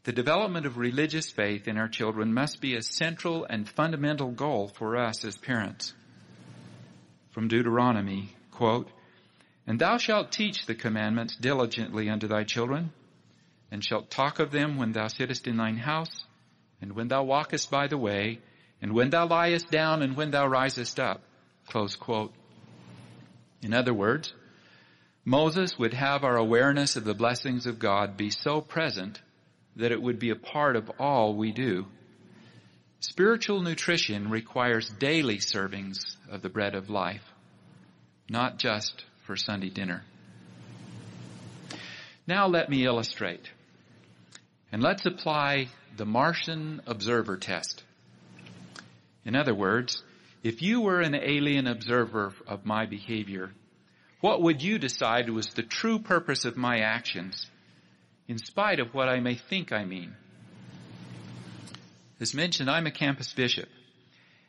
The 0.03 0.11
development 0.11 0.65
of 0.65 0.77
religious 0.77 1.29
faith 1.29 1.67
in 1.67 1.77
our 1.77 1.87
children 1.87 2.33
must 2.33 2.59
be 2.59 2.75
a 2.75 2.81
central 2.81 3.45
and 3.45 3.69
fundamental 3.69 4.31
goal 4.31 4.67
for 4.67 4.97
us 4.97 5.23
as 5.23 5.37
parents. 5.37 5.93
From 7.31 7.47
Deuteronomy, 7.47 8.35
quote, 8.51 8.89
And 9.65 9.79
thou 9.79 9.97
shalt 9.97 10.31
teach 10.31 10.65
the 10.65 10.75
commandments 10.75 11.37
diligently 11.37 12.09
unto 12.09 12.27
thy 12.27 12.43
children, 12.43 12.91
and 13.71 13.83
shalt 13.83 14.09
talk 14.09 14.39
of 14.39 14.51
them 14.51 14.77
when 14.77 14.91
thou 14.91 15.07
sittest 15.07 15.47
in 15.47 15.55
thine 15.55 15.77
house, 15.77 16.25
and 16.81 16.93
when 16.93 17.07
thou 17.07 17.23
walkest 17.23 17.71
by 17.71 17.87
the 17.87 17.97
way, 17.97 18.39
and 18.81 18.91
when 18.91 19.11
thou 19.11 19.27
liest 19.27 19.69
down, 19.71 20.01
and 20.01 20.17
when 20.17 20.31
thou 20.31 20.47
risest 20.47 20.99
up. 20.99 21.21
Close 21.69 21.95
quote. 21.95 22.33
In 23.61 23.73
other 23.73 23.93
words, 23.93 24.33
Moses 25.25 25.77
would 25.79 25.93
have 25.93 26.23
our 26.23 26.35
awareness 26.35 26.95
of 26.95 27.05
the 27.05 27.13
blessings 27.13 27.65
of 27.65 27.79
God 27.79 28.17
be 28.17 28.29
so 28.29 28.59
present 28.59 29.21
that 29.77 29.91
it 29.91 30.01
would 30.01 30.19
be 30.19 30.31
a 30.31 30.35
part 30.35 30.75
of 30.75 30.91
all 30.99 31.35
we 31.35 31.51
do. 31.51 31.85
Spiritual 32.99 33.61
nutrition 33.61 34.29
requires 34.29 34.89
daily 34.89 35.37
servings 35.37 36.15
of 36.29 36.41
the 36.41 36.49
bread 36.49 36.75
of 36.75 36.89
life, 36.89 37.23
not 38.29 38.59
just 38.59 39.05
for 39.25 39.35
Sunday 39.35 39.69
dinner. 39.69 40.03
Now 42.27 42.47
let 42.47 42.69
me 42.69 42.85
illustrate. 42.85 43.49
And 44.71 44.81
let's 44.81 45.05
apply 45.05 45.69
the 45.95 46.05
Martian 46.05 46.81
observer 46.85 47.37
test. 47.37 47.83
In 49.25 49.35
other 49.35 49.53
words, 49.53 50.03
if 50.43 50.61
you 50.61 50.81
were 50.81 50.99
an 50.99 51.15
alien 51.15 51.67
observer 51.67 52.33
of 52.47 52.65
my 52.65 52.85
behavior, 52.85 53.51
what 54.23 54.41
would 54.41 54.63
you 54.63 54.79
decide 54.79 55.29
was 55.29 55.47
the 55.47 55.61
true 55.61 55.99
purpose 55.99 56.45
of 56.45 56.55
my 56.55 56.79
actions, 56.79 57.45
in 58.25 58.37
spite 58.37 58.79
of 58.79 58.93
what 58.93 59.09
I 59.09 59.19
may 59.19 59.35
think 59.35 59.73
I 59.73 59.83
mean? 59.83 60.15
As 62.21 62.33
mentioned, 62.33 62.69
I'm 62.69 62.87
a 62.87 62.91
campus 62.91 63.33
bishop. 63.33 63.67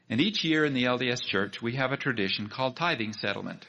And 0.08 0.20
each 0.20 0.44
year 0.44 0.64
in 0.64 0.74
the 0.74 0.84
LDS 0.84 1.24
Church, 1.24 1.60
we 1.60 1.72
have 1.72 1.90
a 1.90 1.96
tradition 1.96 2.48
called 2.48 2.76
tithing 2.76 3.14
settlement. 3.14 3.66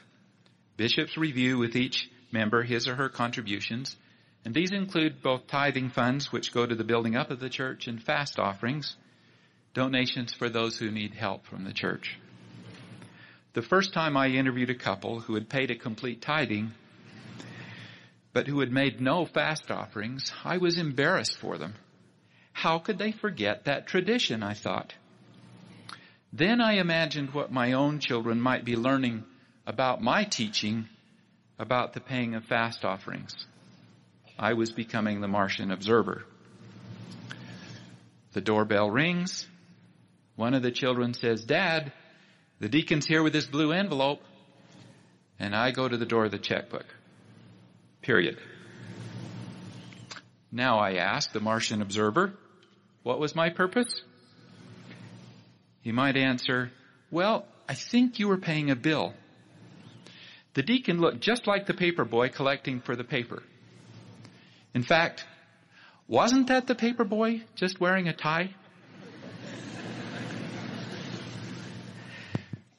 Bishops 0.76 1.16
review 1.16 1.58
with 1.58 1.74
each 1.74 2.08
member 2.30 2.62
his 2.62 2.86
or 2.86 2.94
her 2.94 3.08
contributions, 3.08 3.96
and 4.44 4.54
these 4.54 4.70
include 4.70 5.24
both 5.24 5.48
tithing 5.48 5.90
funds, 5.90 6.30
which 6.30 6.54
go 6.54 6.64
to 6.64 6.76
the 6.76 6.84
building 6.84 7.16
up 7.16 7.32
of 7.32 7.40
the 7.40 7.50
church, 7.50 7.88
and 7.88 8.00
fast 8.00 8.38
offerings, 8.38 8.94
donations 9.74 10.32
for 10.32 10.48
those 10.48 10.78
who 10.78 10.88
need 10.92 11.14
help 11.14 11.46
from 11.46 11.64
the 11.64 11.72
church. 11.72 12.16
The 13.56 13.62
first 13.62 13.94
time 13.94 14.18
I 14.18 14.28
interviewed 14.28 14.68
a 14.68 14.74
couple 14.74 15.20
who 15.20 15.32
had 15.32 15.48
paid 15.48 15.70
a 15.70 15.76
complete 15.76 16.20
tithing, 16.20 16.72
but 18.34 18.46
who 18.46 18.60
had 18.60 18.70
made 18.70 19.00
no 19.00 19.24
fast 19.24 19.70
offerings, 19.70 20.30
I 20.44 20.58
was 20.58 20.76
embarrassed 20.76 21.38
for 21.38 21.56
them. 21.56 21.72
How 22.52 22.78
could 22.78 22.98
they 22.98 23.12
forget 23.12 23.64
that 23.64 23.86
tradition, 23.86 24.42
I 24.42 24.52
thought. 24.52 24.92
Then 26.34 26.60
I 26.60 26.74
imagined 26.74 27.32
what 27.32 27.50
my 27.50 27.72
own 27.72 27.98
children 27.98 28.42
might 28.42 28.66
be 28.66 28.76
learning 28.76 29.24
about 29.66 30.02
my 30.02 30.24
teaching 30.24 30.90
about 31.58 31.94
the 31.94 32.00
paying 32.00 32.34
of 32.34 32.44
fast 32.44 32.84
offerings. 32.84 33.46
I 34.38 34.52
was 34.52 34.70
becoming 34.70 35.22
the 35.22 35.28
Martian 35.28 35.70
observer. 35.70 36.26
The 38.34 38.42
doorbell 38.42 38.90
rings. 38.90 39.48
One 40.34 40.52
of 40.52 40.62
the 40.62 40.70
children 40.70 41.14
says, 41.14 41.42
Dad, 41.42 41.94
the 42.60 42.68
deacon's 42.68 43.06
here 43.06 43.22
with 43.22 43.34
his 43.34 43.46
blue 43.46 43.72
envelope. 43.72 44.20
And 45.38 45.54
I 45.54 45.70
go 45.70 45.86
to 45.86 45.96
the 45.96 46.06
door 46.06 46.24
of 46.24 46.30
the 46.30 46.38
checkbook. 46.38 46.86
Period. 48.00 48.38
Now 50.50 50.78
I 50.78 50.94
ask 50.94 51.32
the 51.32 51.40
Martian 51.40 51.82
observer, 51.82 52.32
what 53.02 53.20
was 53.20 53.34
my 53.34 53.50
purpose? 53.50 54.00
He 55.82 55.92
might 55.92 56.16
answer, 56.16 56.70
well, 57.10 57.46
I 57.68 57.74
think 57.74 58.18
you 58.18 58.28
were 58.28 58.38
paying 58.38 58.70
a 58.70 58.76
bill. 58.76 59.12
The 60.54 60.62
deacon 60.62 61.00
looked 61.00 61.20
just 61.20 61.46
like 61.46 61.66
the 61.66 61.74
paper 61.74 62.04
boy 62.04 62.30
collecting 62.30 62.80
for 62.80 62.96
the 62.96 63.04
paper. 63.04 63.42
In 64.72 64.82
fact, 64.82 65.26
wasn't 66.08 66.48
that 66.48 66.66
the 66.66 66.74
paper 66.74 67.04
boy 67.04 67.42
just 67.54 67.78
wearing 67.78 68.08
a 68.08 68.14
tie? 68.14 68.54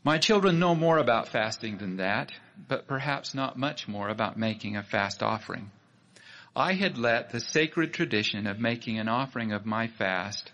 My 0.08 0.20
children 0.20 0.58
know 0.58 0.74
more 0.74 1.00
about 1.00 1.28
fasting 1.28 1.80
than 1.80 1.98
that, 1.98 2.32
but 2.70 2.88
perhaps 2.88 3.34
not 3.34 3.60
much 3.60 3.90
more 3.90 4.08
about 4.08 4.38
making 4.40 4.78
a 4.78 4.82
fast 4.82 5.22
offering. 5.22 5.70
I 6.56 6.76
had 6.76 6.98
let 6.98 7.32
the 7.32 7.42
sacred 7.42 7.94
tradition 7.94 8.48
of 8.48 8.58
making 8.58 9.00
an 9.00 9.10
offering 9.10 9.52
of 9.52 9.66
my 9.66 9.88
fast 9.88 10.54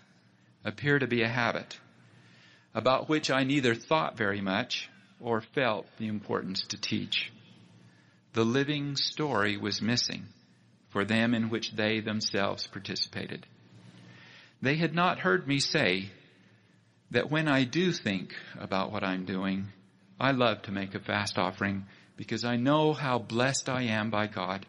appear 0.64 0.98
to 0.98 1.06
be 1.06 1.22
a 1.22 1.28
habit, 1.28 1.78
about 2.74 3.08
which 3.08 3.30
I 3.30 3.44
neither 3.44 3.76
thought 3.76 4.16
very 4.16 4.40
much 4.40 4.90
or 5.20 5.40
felt 5.40 5.86
the 5.98 6.08
importance 6.08 6.62
to 6.70 6.76
teach. 6.76 7.30
The 8.32 8.44
living 8.44 8.96
story 8.96 9.56
was 9.56 9.80
missing 9.80 10.24
for 10.88 11.04
them 11.04 11.32
in 11.32 11.48
which 11.48 11.76
they 11.76 12.00
themselves 12.00 12.66
participated. 12.66 13.46
They 14.60 14.74
had 14.74 14.96
not 14.96 15.20
heard 15.20 15.46
me 15.46 15.60
say 15.60 16.10
that 17.14 17.30
when 17.30 17.48
I 17.48 17.64
do 17.64 17.90
think 17.90 18.34
about 18.60 18.92
what 18.92 19.02
I'm 19.02 19.24
doing, 19.24 19.66
I 20.20 20.30
love 20.30 20.62
to 20.62 20.72
make 20.72 20.94
a 20.94 21.00
fast 21.00 21.38
offering 21.38 21.86
because 22.16 22.44
I 22.44 22.56
know 22.56 22.92
how 22.92 23.18
blessed 23.18 23.68
I 23.68 23.82
am 23.82 24.10
by 24.10 24.28
God 24.28 24.66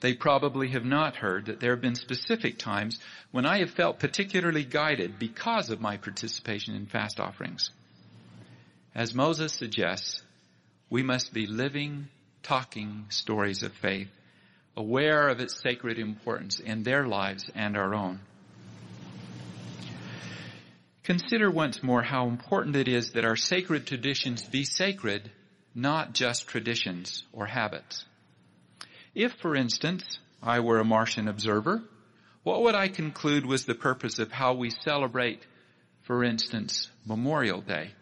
they 0.00 0.14
probably 0.14 0.68
have 0.70 0.84
not 0.84 1.16
heard 1.16 1.46
that 1.46 1.60
there 1.60 1.72
have 1.72 1.80
been 1.80 1.96
specific 1.96 2.58
times 2.58 2.98
when 3.32 3.44
I 3.44 3.58
have 3.58 3.70
felt 3.70 3.98
particularly 3.98 4.64
guided 4.64 5.18
because 5.18 5.70
of 5.70 5.80
my 5.80 5.96
participation 5.96 6.74
in 6.74 6.86
fast 6.86 7.18
offerings. 7.18 7.70
As 8.94 9.14
Moses 9.14 9.52
suggests, 9.52 10.22
we 10.88 11.02
must 11.02 11.32
be 11.32 11.46
living, 11.46 12.08
talking 12.42 13.06
stories 13.08 13.62
of 13.62 13.72
faith, 13.72 14.08
aware 14.76 15.28
of 15.28 15.40
its 15.40 15.60
sacred 15.60 15.98
importance 15.98 16.60
in 16.60 16.84
their 16.84 17.06
lives 17.06 17.50
and 17.54 17.76
our 17.76 17.94
own. 17.94 18.20
Consider 21.08 21.50
once 21.50 21.82
more 21.82 22.02
how 22.02 22.28
important 22.28 22.76
it 22.76 22.86
is 22.86 23.12
that 23.12 23.24
our 23.24 23.34
sacred 23.34 23.86
traditions 23.86 24.42
be 24.42 24.62
sacred, 24.62 25.30
not 25.74 26.12
just 26.12 26.46
traditions 26.46 27.24
or 27.32 27.46
habits. 27.46 28.04
If, 29.14 29.32
for 29.40 29.56
instance, 29.56 30.18
I 30.42 30.60
were 30.60 30.78
a 30.80 30.84
Martian 30.84 31.26
observer, 31.26 31.82
what 32.42 32.60
would 32.60 32.74
I 32.74 32.88
conclude 32.88 33.46
was 33.46 33.64
the 33.64 33.74
purpose 33.74 34.18
of 34.18 34.30
how 34.30 34.52
we 34.52 34.68
celebrate, 34.68 35.46
for 36.02 36.22
instance, 36.22 36.90
Memorial 37.06 37.62
Day? 37.62 37.92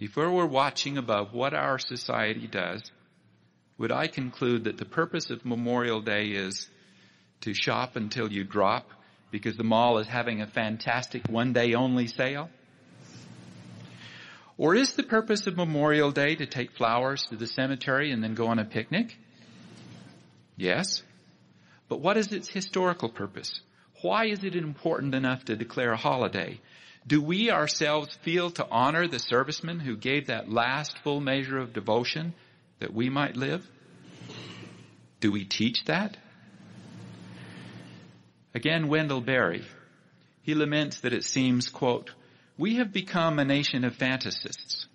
If 0.00 0.16
we 0.16 0.26
were 0.26 0.46
watching 0.46 0.98
above 0.98 1.32
what 1.32 1.54
our 1.54 1.78
society 1.78 2.48
does, 2.48 2.82
would 3.78 3.92
I 3.92 4.08
conclude 4.08 4.64
that 4.64 4.78
the 4.78 4.84
purpose 4.84 5.30
of 5.30 5.44
Memorial 5.44 6.00
Day 6.00 6.30
is 6.30 6.68
to 7.42 7.54
shop 7.54 7.94
until 7.94 8.32
you 8.32 8.42
drop 8.42 8.90
because 9.34 9.56
the 9.56 9.64
mall 9.64 9.98
is 9.98 10.06
having 10.06 10.40
a 10.40 10.46
fantastic 10.46 11.26
one 11.28 11.52
day 11.52 11.74
only 11.74 12.06
sale? 12.06 12.48
Or 14.56 14.76
is 14.76 14.92
the 14.92 15.02
purpose 15.02 15.48
of 15.48 15.56
Memorial 15.56 16.12
Day 16.12 16.36
to 16.36 16.46
take 16.46 16.76
flowers 16.76 17.24
to 17.30 17.36
the 17.36 17.48
cemetery 17.48 18.12
and 18.12 18.22
then 18.22 18.34
go 18.34 18.46
on 18.46 18.60
a 18.60 18.64
picnic? 18.64 19.18
Yes. 20.56 21.02
But 21.88 22.00
what 22.00 22.16
is 22.16 22.32
its 22.32 22.48
historical 22.48 23.08
purpose? 23.08 23.60
Why 24.02 24.26
is 24.26 24.44
it 24.44 24.54
important 24.54 25.16
enough 25.16 25.46
to 25.46 25.56
declare 25.56 25.90
a 25.90 25.96
holiday? 25.96 26.60
Do 27.04 27.20
we 27.20 27.50
ourselves 27.50 28.16
feel 28.22 28.52
to 28.52 28.68
honor 28.70 29.08
the 29.08 29.18
servicemen 29.18 29.80
who 29.80 29.96
gave 29.96 30.28
that 30.28 30.48
last 30.48 30.96
full 30.98 31.20
measure 31.20 31.58
of 31.58 31.72
devotion 31.72 32.34
that 32.78 32.94
we 32.94 33.10
might 33.10 33.36
live? 33.36 33.68
Do 35.18 35.32
we 35.32 35.44
teach 35.44 35.86
that? 35.86 36.18
Again, 38.54 38.88
Wendell 38.88 39.20
Berry. 39.20 39.64
He 40.42 40.54
laments 40.54 41.00
that 41.00 41.12
it 41.12 41.24
seems, 41.24 41.68
quote, 41.68 42.12
we 42.56 42.76
have 42.76 42.92
become 42.92 43.38
a 43.38 43.44
nation 43.44 43.84
of 43.84 43.96
fantasists. 43.96 44.86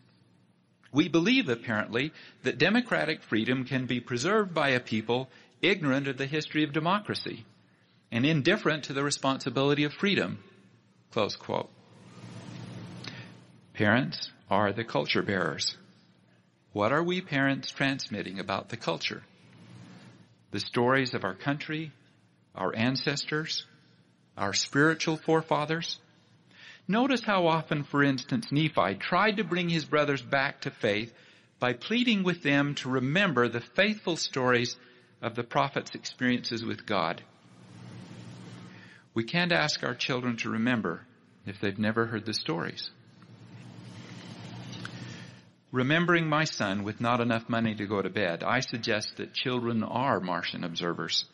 We 0.93 1.09
believe, 1.09 1.49
apparently, 1.49 2.13
that 2.43 2.57
democratic 2.57 3.21
freedom 3.21 3.65
can 3.65 3.85
be 3.85 3.99
preserved 3.99 4.53
by 4.53 4.69
a 4.69 4.79
people 4.79 5.29
ignorant 5.61 6.07
of 6.07 6.17
the 6.17 6.25
history 6.25 6.63
of 6.63 6.71
democracy 6.71 7.45
and 8.11 8.25
indifferent 8.25 8.85
to 8.85 8.93
the 8.93 9.03
responsibility 9.03 9.83
of 9.83 9.93
freedom. 9.93 10.39
Close 11.11 11.35
quote. 11.35 11.69
Parents 13.73 14.31
are 14.49 14.71
the 14.71 14.83
culture 14.83 15.21
bearers. 15.21 15.77
What 16.71 16.91
are 16.91 17.03
we 17.03 17.21
parents 17.21 17.71
transmitting 17.71 18.39
about 18.39 18.69
the 18.69 18.77
culture? 18.77 19.23
The 20.51 20.59
stories 20.59 21.13
of 21.13 21.23
our 21.23 21.35
country, 21.35 21.91
our 22.59 22.75
ancestors, 22.75 23.65
our 24.37 24.53
spiritual 24.53 25.17
forefathers? 25.17 25.97
Notice 26.87 27.21
how 27.23 27.47
often, 27.47 27.83
for 27.83 28.03
instance, 28.03 28.51
Nephi 28.51 28.95
tried 28.99 29.37
to 29.37 29.43
bring 29.43 29.69
his 29.69 29.85
brothers 29.85 30.21
back 30.21 30.61
to 30.61 30.71
faith 30.71 31.13
by 31.59 31.73
pleading 31.73 32.23
with 32.23 32.43
them 32.43 32.75
to 32.75 32.89
remember 32.89 33.47
the 33.47 33.61
faithful 33.61 34.17
stories 34.17 34.75
of 35.21 35.35
the 35.35 35.43
prophet's 35.43 35.95
experiences 35.95 36.63
with 36.63 36.85
God. 36.85 37.21
We 39.13 39.23
can't 39.23 39.51
ask 39.51 39.83
our 39.83 39.95
children 39.95 40.37
to 40.37 40.49
remember 40.49 41.01
if 41.45 41.59
they've 41.59 41.77
never 41.77 42.05
heard 42.05 42.25
the 42.25 42.33
stories. 42.33 42.89
Remembering 45.71 46.27
my 46.27 46.45
son 46.45 46.83
with 46.83 46.99
not 46.99 47.19
enough 47.19 47.47
money 47.47 47.75
to 47.75 47.85
go 47.85 48.01
to 48.01 48.09
bed, 48.09 48.43
I 48.43 48.61
suggest 48.61 49.17
that 49.17 49.33
children 49.33 49.83
are 49.83 50.19
Martian 50.19 50.63
observers, 50.63 51.25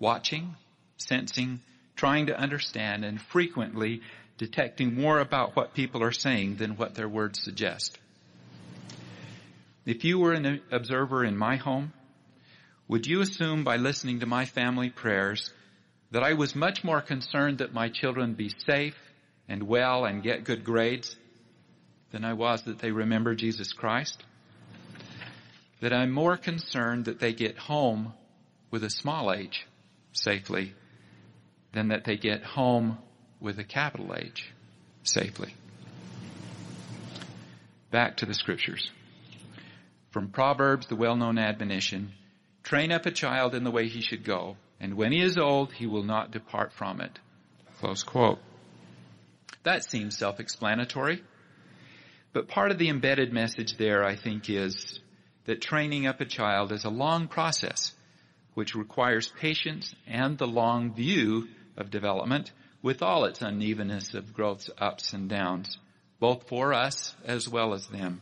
watching, 0.00 0.56
sensing, 0.96 1.60
trying 1.94 2.26
to 2.26 2.36
understand, 2.36 3.04
and 3.04 3.20
frequently 3.20 4.00
detecting 4.38 4.94
more 4.94 5.20
about 5.20 5.54
what 5.54 5.74
people 5.74 6.02
are 6.02 6.12
saying 6.12 6.56
than 6.56 6.76
what 6.76 6.94
their 6.94 7.08
words 7.08 7.40
suggest. 7.42 7.98
If 9.84 10.02
you 10.04 10.18
were 10.18 10.32
an 10.32 10.60
observer 10.72 11.24
in 11.24 11.36
my 11.36 11.56
home, 11.56 11.92
would 12.88 13.06
you 13.06 13.20
assume 13.20 13.64
by 13.64 13.76
listening 13.76 14.20
to 14.20 14.26
my 14.26 14.46
family 14.46 14.90
prayers 14.90 15.52
that 16.10 16.22
I 16.22 16.32
was 16.32 16.56
much 16.56 16.82
more 16.82 17.00
concerned 17.00 17.58
that 17.58 17.72
my 17.72 17.88
children 17.88 18.34
be 18.34 18.50
safe 18.66 18.96
and 19.48 19.62
well 19.62 20.04
and 20.04 20.22
get 20.22 20.44
good 20.44 20.64
grades 20.64 21.16
than 22.10 22.24
I 22.24 22.32
was 22.32 22.62
that 22.62 22.78
they 22.78 22.90
remember 22.90 23.34
Jesus 23.34 23.72
Christ? 23.72 24.22
That 25.80 25.92
I'm 25.92 26.10
more 26.10 26.36
concerned 26.36 27.04
that 27.04 27.20
they 27.20 27.32
get 27.32 27.56
home 27.58 28.12
with 28.70 28.84
a 28.84 28.90
small 28.90 29.32
h 29.32 29.66
safely 30.12 30.74
than 31.72 31.88
that 31.88 32.04
they 32.04 32.16
get 32.16 32.42
home 32.42 32.98
with 33.40 33.58
a 33.58 33.64
capital 33.64 34.14
H 34.16 34.52
safely. 35.02 35.54
Back 37.90 38.18
to 38.18 38.26
the 38.26 38.34
scriptures. 38.34 38.90
From 40.10 40.28
Proverbs, 40.28 40.86
the 40.88 40.96
well-known 40.96 41.38
admonition, 41.38 42.12
Train 42.62 42.92
up 42.92 43.06
a 43.06 43.10
child 43.10 43.54
in 43.54 43.64
the 43.64 43.70
way 43.70 43.88
he 43.88 44.00
should 44.00 44.24
go, 44.24 44.56
and 44.78 44.94
when 44.94 45.12
he 45.12 45.20
is 45.20 45.38
old, 45.38 45.72
he 45.72 45.86
will 45.86 46.02
not 46.02 46.30
depart 46.30 46.72
from 46.72 47.00
it. 47.00 47.18
Close 47.78 48.02
quote. 48.02 48.38
That 49.62 49.84
seems 49.84 50.16
self-explanatory. 50.18 51.22
But 52.32 52.48
part 52.48 52.70
of 52.70 52.78
the 52.78 52.88
embedded 52.88 53.32
message 53.32 53.76
there, 53.76 54.04
I 54.04 54.14
think, 54.14 54.48
is 54.48 55.00
that 55.46 55.60
training 55.60 56.06
up 56.06 56.20
a 56.20 56.24
child 56.24 56.70
is 56.70 56.84
a 56.84 56.90
long 56.90 57.26
process, 57.26 57.92
which 58.54 58.74
requires 58.74 59.32
patience 59.38 59.94
and 60.06 60.38
the 60.38 60.46
long 60.46 60.92
view 60.94 61.48
of 61.76 61.90
development 61.90 62.52
with 62.82 63.02
all 63.02 63.24
its 63.24 63.42
unevenness 63.42 64.14
of 64.14 64.32
growth's 64.32 64.70
ups 64.78 65.12
and 65.12 65.28
downs, 65.28 65.78
both 66.18 66.48
for 66.48 66.72
us 66.72 67.14
as 67.24 67.48
well 67.48 67.74
as 67.74 67.86
them. 67.88 68.20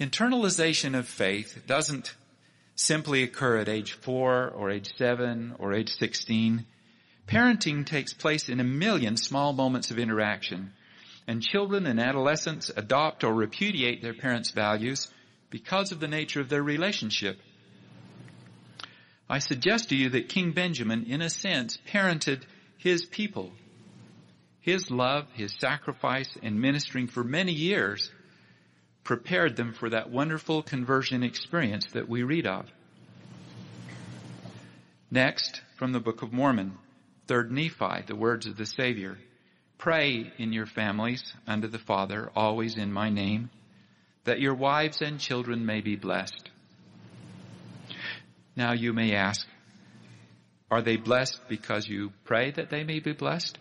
Internalization 0.00 0.98
of 0.98 1.06
faith 1.06 1.62
doesn't 1.66 2.14
simply 2.74 3.22
occur 3.22 3.58
at 3.58 3.68
age 3.68 3.92
four 3.92 4.48
or 4.48 4.70
age 4.70 4.90
seven 4.96 5.54
or 5.58 5.72
age 5.72 5.90
16. 5.90 6.64
Parenting 7.26 7.86
takes 7.86 8.12
place 8.12 8.48
in 8.48 8.60
a 8.60 8.64
million 8.64 9.16
small 9.16 9.52
moments 9.52 9.90
of 9.90 9.98
interaction 9.98 10.72
and 11.26 11.42
children 11.42 11.86
and 11.86 12.00
adolescents 12.00 12.70
adopt 12.76 13.24
or 13.24 13.32
repudiate 13.32 14.02
their 14.02 14.14
parents' 14.14 14.50
values 14.50 15.08
because 15.50 15.92
of 15.92 16.00
the 16.00 16.08
nature 16.08 16.40
of 16.40 16.48
their 16.48 16.62
relationship. 16.62 17.40
I 19.28 19.38
suggest 19.38 19.88
to 19.88 19.96
you 19.96 20.10
that 20.10 20.28
King 20.28 20.52
Benjamin, 20.52 21.04
in 21.04 21.22
a 21.22 21.30
sense, 21.30 21.78
parented 21.88 22.42
his 22.78 23.04
people. 23.04 23.52
His 24.60 24.90
love, 24.90 25.26
his 25.34 25.54
sacrifice, 25.58 26.28
and 26.42 26.60
ministering 26.60 27.08
for 27.08 27.24
many 27.24 27.52
years 27.52 28.10
prepared 29.04 29.56
them 29.56 29.72
for 29.72 29.90
that 29.90 30.10
wonderful 30.10 30.62
conversion 30.62 31.22
experience 31.22 31.86
that 31.92 32.08
we 32.08 32.22
read 32.22 32.46
of. 32.46 32.66
Next, 35.10 35.60
from 35.76 35.92
the 35.92 36.00
Book 36.00 36.22
of 36.22 36.32
Mormon, 36.32 36.78
3rd 37.26 37.50
Nephi, 37.50 38.06
the 38.06 38.16
words 38.16 38.46
of 38.46 38.56
the 38.56 38.66
Savior. 38.66 39.18
Pray 39.78 40.32
in 40.38 40.52
your 40.52 40.66
families 40.66 41.34
unto 41.46 41.66
the 41.66 41.78
Father, 41.78 42.30
always 42.36 42.76
in 42.76 42.92
my 42.92 43.10
name, 43.10 43.50
that 44.24 44.40
your 44.40 44.54
wives 44.54 45.02
and 45.02 45.18
children 45.18 45.66
may 45.66 45.80
be 45.80 45.96
blessed. 45.96 46.50
Now 48.54 48.72
you 48.72 48.92
may 48.92 49.14
ask, 49.14 49.46
are 50.70 50.82
they 50.82 50.96
blessed 50.96 51.48
because 51.48 51.86
you 51.86 52.12
pray 52.24 52.50
that 52.50 52.70
they 52.70 52.84
may 52.84 53.00
be 53.00 53.12
blessed? 53.12 53.58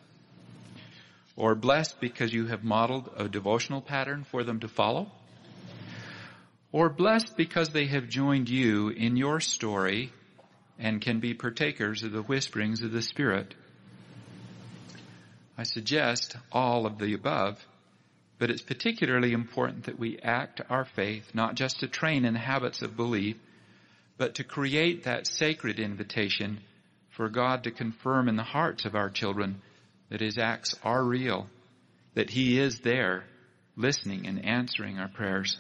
Or 1.36 1.56
blessed 1.56 2.00
because 2.00 2.34
you 2.34 2.48
have 2.48 2.64
modeled 2.64 3.10
a 3.16 3.28
devotional 3.28 3.82
pattern 3.82 4.24
for 4.24 4.44
them 4.44 4.60
to 4.62 4.68
follow? 4.68 5.12
Or 6.72 6.90
blessed 6.90 7.36
because 7.36 7.70
they 7.70 7.88
have 7.88 8.08
joined 8.08 8.50
you 8.50 8.90
in 8.90 9.18
your 9.18 9.40
story 9.40 10.12
and 10.80 11.02
can 11.02 11.20
be 11.20 11.34
partakers 11.34 12.04
of 12.04 12.12
the 12.12 12.22
whisperings 12.22 12.82
of 12.82 12.92
the 12.92 13.02
Spirit? 13.02 13.54
I 15.58 15.64
suggest 15.64 16.36
all 16.52 16.86
of 16.86 16.98
the 16.98 17.14
above, 17.14 17.64
but 18.40 18.50
it's 18.50 18.62
particularly 18.62 19.32
important 19.34 19.86
that 19.86 20.00
we 20.00 20.18
act 20.18 20.62
our 20.70 20.86
faith 20.86 21.36
not 21.36 21.56
just 21.56 21.82
to 21.82 21.88
train 21.88 22.26
in 22.26 22.36
habits 22.36 22.82
of 22.82 22.98
belief, 22.98 23.38
but 24.22 24.36
to 24.36 24.44
create 24.44 25.06
that 25.06 25.26
sacred 25.26 25.80
invitation 25.80 26.60
for 27.10 27.28
God 27.28 27.64
to 27.64 27.72
confirm 27.72 28.30
in 28.30 28.36
the 28.36 28.44
hearts 28.44 28.86
of 28.86 28.94
our 28.94 29.10
children 29.10 29.64
that 30.12 30.22
His 30.22 30.38
acts 30.38 30.76
are 30.84 31.04
real, 31.04 31.48
that 32.14 32.30
He 32.30 32.60
is 32.60 32.82
there, 32.82 33.24
listening 33.76 34.28
and 34.28 34.46
answering 34.46 35.00
our 35.00 35.08
prayers. 35.08 35.58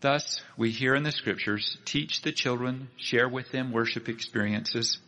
Thus, 0.00 0.42
we 0.58 0.72
hear 0.72 0.94
in 0.94 1.04
the 1.04 1.10
scriptures, 1.10 1.78
teach 1.86 2.20
the 2.20 2.32
children, 2.32 2.88
share 2.98 3.30
with 3.30 3.50
them 3.50 3.72
worship 3.72 4.10
experiences. 4.10 4.98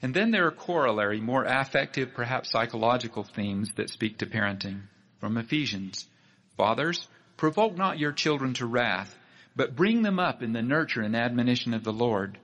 And 0.00 0.14
then 0.14 0.30
there 0.30 0.46
are 0.46 0.50
corollary, 0.50 1.20
more 1.20 1.44
affective, 1.44 2.14
perhaps 2.14 2.52
psychological 2.52 3.22
themes 3.22 3.68
that 3.76 3.90
speak 3.90 4.20
to 4.20 4.26
parenting. 4.26 4.84
From 5.20 5.36
Ephesians, 5.36 6.06
Fathers, 6.56 7.06
provoke 7.36 7.76
not 7.76 7.98
your 7.98 8.12
children 8.12 8.54
to 8.54 8.64
wrath, 8.64 9.14
but 9.58 9.74
bring 9.74 10.02
them 10.02 10.20
up 10.20 10.40
in 10.40 10.52
the 10.52 10.62
nurture 10.62 11.02
and 11.02 11.16
admonition 11.16 11.74
of 11.74 11.82
the 11.82 11.92
Lord. 11.92 12.38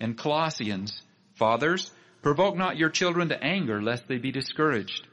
And 0.00 0.16
Colossians, 0.16 1.02
Fathers, 1.34 1.90
provoke 2.22 2.56
not 2.56 2.78
your 2.78 2.88
children 2.88 3.28
to 3.28 3.44
anger, 3.44 3.82
lest 3.82 4.08
they 4.08 4.16
be 4.16 4.32
discouraged. 4.32 5.06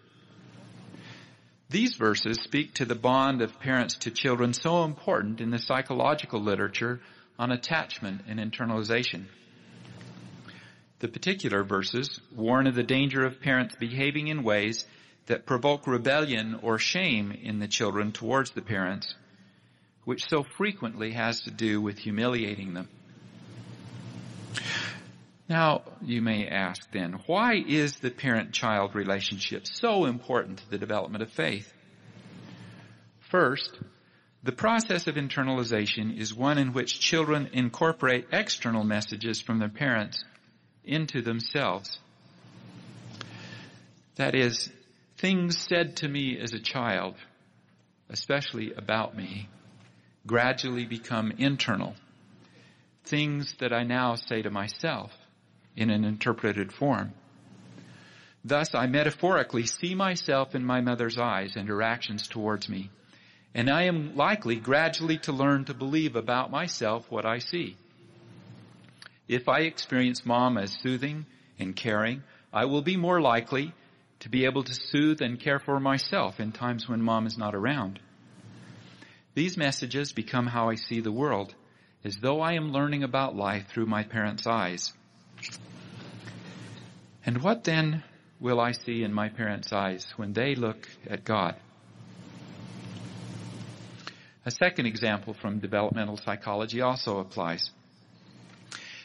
These 1.69 1.95
verses 1.95 2.39
speak 2.39 2.75
to 2.75 2.85
the 2.85 2.95
bond 2.95 3.41
of 3.41 3.59
parents 3.59 3.95
to 3.97 4.11
children 4.11 4.53
so 4.53 4.85
important 4.85 5.41
in 5.41 5.49
the 5.49 5.59
psychological 5.59 6.39
literature 6.39 7.01
on 7.37 7.51
attachment 7.51 8.21
and 8.29 8.39
internalization. 8.39 9.25
The 10.99 11.09
particular 11.09 11.65
verses 11.65 12.21
warn 12.33 12.67
of 12.67 12.75
the 12.75 12.83
danger 12.83 13.25
of 13.25 13.41
parents 13.41 13.75
behaving 13.75 14.29
in 14.29 14.43
ways 14.43 14.85
that 15.25 15.45
provoke 15.45 15.87
rebellion 15.87 16.59
or 16.61 16.77
shame 16.79 17.33
in 17.33 17.59
the 17.59 17.67
children 17.67 18.13
towards 18.13 18.51
the 18.51 18.61
parents, 18.61 19.13
which 20.05 20.27
so 20.27 20.43
frequently 20.43 21.11
has 21.11 21.41
to 21.41 21.51
do 21.51 21.81
with 21.81 21.97
humiliating 21.97 22.73
them. 22.73 22.89
Now, 25.49 25.83
you 26.01 26.21
may 26.21 26.47
ask 26.47 26.91
then, 26.91 27.19
why 27.25 27.55
is 27.55 27.97
the 27.97 28.11
parent-child 28.11 28.95
relationship 28.95 29.67
so 29.67 30.05
important 30.05 30.59
to 30.59 30.69
the 30.69 30.77
development 30.77 31.21
of 31.21 31.31
faith? 31.31 31.71
First, 33.29 33.77
the 34.43 34.51
process 34.51 35.07
of 35.07 35.15
internalization 35.15 36.17
is 36.17 36.33
one 36.33 36.57
in 36.57 36.73
which 36.73 36.99
children 36.99 37.49
incorporate 37.53 38.27
external 38.31 38.83
messages 38.83 39.41
from 39.41 39.59
their 39.59 39.69
parents 39.69 40.23
into 40.83 41.21
themselves. 41.21 41.99
That 44.15 44.35
is, 44.35 44.69
things 45.17 45.57
said 45.57 45.97
to 45.97 46.07
me 46.07 46.37
as 46.39 46.53
a 46.53 46.59
child, 46.59 47.15
especially 48.09 48.73
about 48.73 49.15
me, 49.15 49.49
gradually 50.25 50.85
become 50.85 51.31
internal. 51.37 51.95
Things 53.05 53.55
that 53.59 53.73
I 53.73 53.83
now 53.83 54.15
say 54.15 54.41
to 54.41 54.49
myself 54.49 55.11
in 55.75 55.89
an 55.89 56.05
interpreted 56.05 56.71
form. 56.71 57.13
Thus, 58.45 58.75
I 58.75 58.87
metaphorically 58.87 59.65
see 59.65 59.95
myself 59.95 60.55
in 60.55 60.65
my 60.65 60.81
mother's 60.81 61.17
eyes 61.17 61.55
and 61.55 61.67
her 61.69 61.81
actions 61.81 62.27
towards 62.27 62.67
me, 62.67 62.89
and 63.53 63.69
I 63.69 63.83
am 63.83 64.15
likely 64.15 64.57
gradually 64.57 65.17
to 65.19 65.31
learn 65.31 65.65
to 65.65 65.73
believe 65.73 66.15
about 66.15 66.51
myself 66.51 67.09
what 67.09 67.25
I 67.25 67.39
see. 67.39 67.77
If 69.27 69.47
I 69.47 69.61
experience 69.61 70.25
mom 70.25 70.57
as 70.57 70.77
soothing 70.81 71.25
and 71.57 71.75
caring, 71.75 72.23
I 72.51 72.65
will 72.65 72.81
be 72.81 72.97
more 72.97 73.21
likely 73.21 73.73
to 74.19 74.29
be 74.29 74.45
able 74.45 74.63
to 74.63 74.73
soothe 74.73 75.21
and 75.21 75.39
care 75.39 75.59
for 75.59 75.79
myself 75.79 76.39
in 76.39 76.51
times 76.51 76.87
when 76.87 77.01
mom 77.01 77.25
is 77.25 77.37
not 77.37 77.55
around. 77.55 77.99
These 79.35 79.57
messages 79.57 80.11
become 80.11 80.47
how 80.47 80.69
I 80.69 80.75
see 80.75 80.99
the 80.99 81.11
world, 81.11 81.55
as 82.03 82.17
though 82.17 82.41
I 82.41 82.53
am 82.53 82.71
learning 82.71 83.03
about 83.03 83.35
life 83.35 83.67
through 83.67 83.87
my 83.87 84.03
parents' 84.03 84.45
eyes. 84.45 84.93
And 87.25 87.41
what 87.41 87.63
then 87.63 88.03
will 88.39 88.59
I 88.59 88.73
see 88.73 89.03
in 89.03 89.13
my 89.13 89.29
parents' 89.29 89.73
eyes 89.73 90.05
when 90.17 90.33
they 90.33 90.53
look 90.55 90.87
at 91.09 91.23
God? 91.23 91.55
A 94.45 94.51
second 94.51 94.85
example 94.85 95.33
from 95.33 95.59
developmental 95.59 96.17
psychology 96.17 96.81
also 96.81 97.19
applies. 97.19 97.71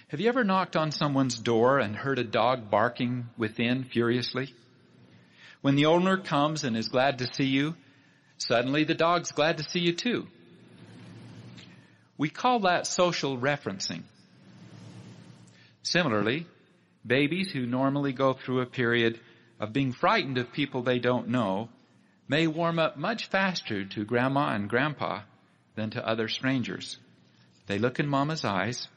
Have 0.08 0.20
you 0.20 0.28
ever 0.28 0.42
knocked 0.42 0.76
on 0.76 0.90
someone's 0.90 1.38
door 1.38 1.78
and 1.78 1.94
heard 1.94 2.18
a 2.18 2.24
dog 2.24 2.70
barking 2.70 3.28
within 3.36 3.84
furiously? 3.84 4.54
When 5.60 5.76
the 5.76 5.86
owner 5.86 6.16
comes 6.18 6.64
and 6.64 6.76
is 6.76 6.88
glad 6.88 7.18
to 7.18 7.32
see 7.32 7.44
you, 7.44 7.76
suddenly 8.38 8.84
the 8.84 8.94
dog's 8.94 9.32
glad 9.32 9.58
to 9.58 9.64
see 9.64 9.80
you 9.80 9.92
too. 9.92 10.26
We 12.16 12.30
call 12.30 12.60
that 12.60 12.86
social 12.86 13.38
referencing. 13.38 14.02
Similarly, 15.82 16.46
babies 17.06 17.50
who 17.52 17.66
normally 17.66 18.12
go 18.12 18.32
through 18.32 18.60
a 18.60 18.66
period 18.66 19.20
of 19.60 19.72
being 19.72 19.92
frightened 19.92 20.38
of 20.38 20.52
people 20.52 20.82
they 20.82 20.98
don't 20.98 21.28
know 21.28 21.68
may 22.28 22.46
warm 22.46 22.78
up 22.78 22.96
much 22.96 23.26
faster 23.26 23.84
to 23.84 24.04
grandma 24.04 24.54
and 24.54 24.68
grandpa 24.68 25.22
than 25.76 25.90
to 25.90 26.06
other 26.06 26.28
strangers. 26.28 26.96
They 27.66 27.78
look 27.78 28.00
in 28.00 28.08
mama's 28.08 28.44
eyes 28.44 28.88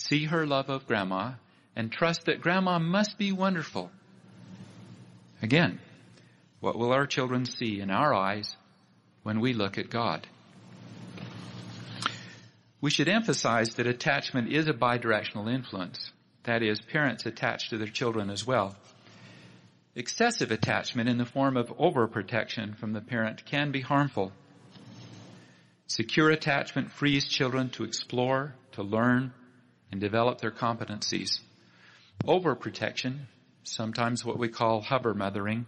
see 0.00 0.24
her 0.24 0.46
love 0.46 0.70
of 0.70 0.86
grandma, 0.86 1.32
and 1.76 1.92
trust 1.92 2.24
that 2.24 2.40
grandma 2.40 2.78
must 2.78 3.18
be 3.18 3.32
wonderful. 3.32 3.90
Again, 5.42 5.78
what 6.60 6.78
will 6.78 6.92
our 6.92 7.06
children 7.06 7.46
see 7.46 7.80
in 7.80 7.90
our 7.90 8.14
eyes 8.14 8.56
when 9.22 9.40
we 9.40 9.52
look 9.52 9.78
at 9.78 9.90
God? 9.90 10.26
We 12.80 12.90
should 12.90 13.08
emphasize 13.08 13.74
that 13.74 13.86
attachment 13.86 14.52
is 14.52 14.68
a 14.68 14.72
bidirectional 14.72 15.52
influence. 15.52 16.12
That 16.44 16.62
is, 16.62 16.80
parents 16.80 17.26
attach 17.26 17.70
to 17.70 17.78
their 17.78 17.88
children 17.88 18.30
as 18.30 18.46
well. 18.46 18.76
Excessive 19.94 20.50
attachment 20.50 21.08
in 21.08 21.18
the 21.18 21.26
form 21.26 21.56
of 21.56 21.76
overprotection 21.76 22.76
from 22.78 22.92
the 22.92 23.00
parent 23.00 23.44
can 23.44 23.70
be 23.70 23.80
harmful. 23.80 24.32
Secure 25.88 26.30
attachment 26.30 26.92
frees 26.92 27.26
children 27.28 27.68
to 27.70 27.84
explore, 27.84 28.54
to 28.72 28.82
learn, 28.82 29.32
and 29.90 30.00
develop 30.00 30.40
their 30.40 30.52
competencies. 30.52 31.40
Overprotection, 32.24 33.26
sometimes 33.64 34.24
what 34.24 34.38
we 34.38 34.48
call 34.48 34.80
hover 34.80 35.12
mothering, 35.12 35.66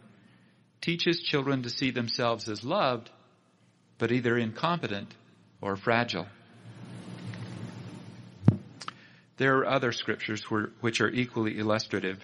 teaches 0.83 1.23
children 1.23 1.63
to 1.63 1.71
see 1.71 1.91
themselves 1.91 2.49
as 2.49 2.63
loved, 2.63 3.09
but 3.99 4.13
either 4.13 4.37
incompetent 4.37 5.15
or 5.63 5.77
fragile. 5.77 6.27
There 9.39 9.59
are 9.59 9.67
other 9.67 9.93
scriptures 9.93 10.43
which 10.81 11.01
are 11.01 11.09
equally 11.09 11.59
illustrative, 11.59 12.19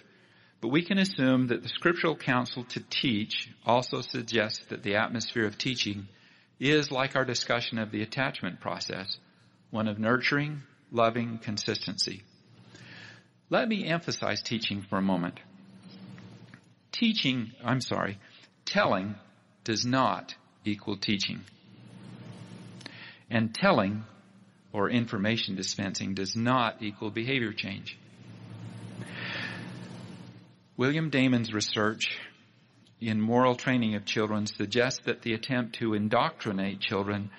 but 0.60 0.68
we 0.68 0.84
can 0.84 0.98
assume 0.98 1.46
that 1.46 1.62
the 1.62 1.68
scriptural 1.68 2.16
counsel 2.16 2.64
to 2.64 2.80
teach 2.90 3.48
also 3.64 4.02
suggests 4.02 4.64
that 4.68 4.82
the 4.82 4.96
atmosphere 4.96 5.46
of 5.46 5.56
teaching 5.56 6.08
is 6.60 6.90
like 6.90 7.16
our 7.16 7.24
discussion 7.24 7.78
of 7.78 7.92
the 7.92 8.02
attachment 8.02 8.60
process, 8.60 9.18
one 9.70 9.88
of 9.88 9.98
nurturing 9.98 10.62
loving 10.90 11.38
consistency. 11.38 12.22
Let 13.50 13.68
me 13.68 13.86
emphasize 13.86 14.42
teaching 14.42 14.82
for 14.82 14.98
a 14.98 15.02
moment. 15.02 15.40
Teaching, 16.92 17.52
I'm 17.64 17.80
sorry, 17.80 18.18
telling 18.68 19.16
does 19.64 19.84
not 19.84 20.34
equal 20.64 20.96
teaching. 20.96 21.40
And 23.30 23.54
telling 23.54 24.04
or 24.72 24.90
information 24.90 25.56
dispensing 25.56 26.14
does 26.14 26.36
not 26.36 26.82
equal 26.82 27.10
behavior 27.10 27.52
change. 27.52 27.98
William 30.76 31.10
Damon's 31.10 31.52
research 31.52 32.18
in 33.00 33.20
moral 33.20 33.54
training 33.54 33.94
of 33.94 34.04
children 34.04 34.46
suggests 34.46 35.00
that 35.06 35.22
the 35.22 35.32
attempt 35.32 35.76
to 35.76 35.94
indoctrinate 35.94 36.80
children 36.80 37.30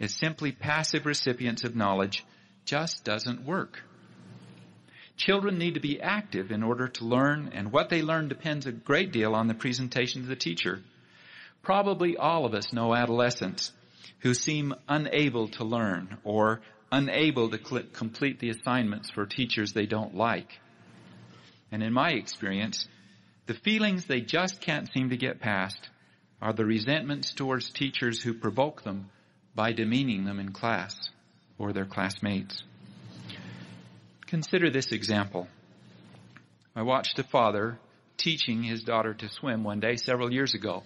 as 0.00 0.14
simply 0.14 0.52
passive 0.52 1.04
recipients 1.04 1.64
of 1.64 1.74
knowledge 1.74 2.24
just 2.64 3.04
doesn't 3.04 3.44
work. 3.44 3.82
Children 5.16 5.58
need 5.58 5.74
to 5.74 5.80
be 5.80 6.00
active 6.00 6.50
in 6.50 6.62
order 6.62 6.88
to 6.88 7.04
learn, 7.04 7.50
and 7.54 7.72
what 7.72 7.88
they 7.88 8.02
learn 8.02 8.28
depends 8.28 8.66
a 8.66 8.72
great 8.72 9.12
deal 9.12 9.34
on 9.34 9.46
the 9.46 9.54
presentation 9.54 10.20
of 10.22 10.28
the 10.28 10.36
teacher. 10.36 10.82
Probably 11.62 12.16
all 12.16 12.44
of 12.44 12.54
us 12.54 12.72
know 12.72 12.94
adolescents 12.94 13.72
who 14.20 14.34
seem 14.34 14.74
unable 14.88 15.48
to 15.48 15.64
learn 15.64 16.18
or 16.22 16.60
unable 16.92 17.50
to 17.50 17.64
cl- 17.64 17.84
complete 17.92 18.38
the 18.38 18.50
assignments 18.50 19.10
for 19.10 19.26
teachers 19.26 19.72
they 19.72 19.86
don't 19.86 20.14
like. 20.14 20.60
And 21.72 21.82
in 21.82 21.92
my 21.92 22.10
experience, 22.10 22.86
the 23.46 23.54
feelings 23.54 24.04
they 24.04 24.20
just 24.20 24.60
can't 24.60 24.90
seem 24.92 25.10
to 25.10 25.16
get 25.16 25.40
past 25.40 25.88
are 26.42 26.52
the 26.52 26.64
resentments 26.64 27.32
towards 27.32 27.70
teachers 27.70 28.20
who 28.20 28.34
provoke 28.34 28.82
them 28.82 29.10
by 29.54 29.72
demeaning 29.72 30.24
them 30.24 30.38
in 30.38 30.52
class 30.52 31.10
or 31.58 31.72
their 31.72 31.86
classmates. 31.86 32.62
Consider 34.26 34.70
this 34.70 34.90
example. 34.90 35.46
I 36.74 36.82
watched 36.82 37.18
a 37.18 37.22
father 37.22 37.78
teaching 38.16 38.62
his 38.62 38.82
daughter 38.82 39.14
to 39.14 39.28
swim 39.28 39.62
one 39.62 39.78
day 39.78 39.96
several 39.96 40.32
years 40.32 40.54
ago. 40.54 40.82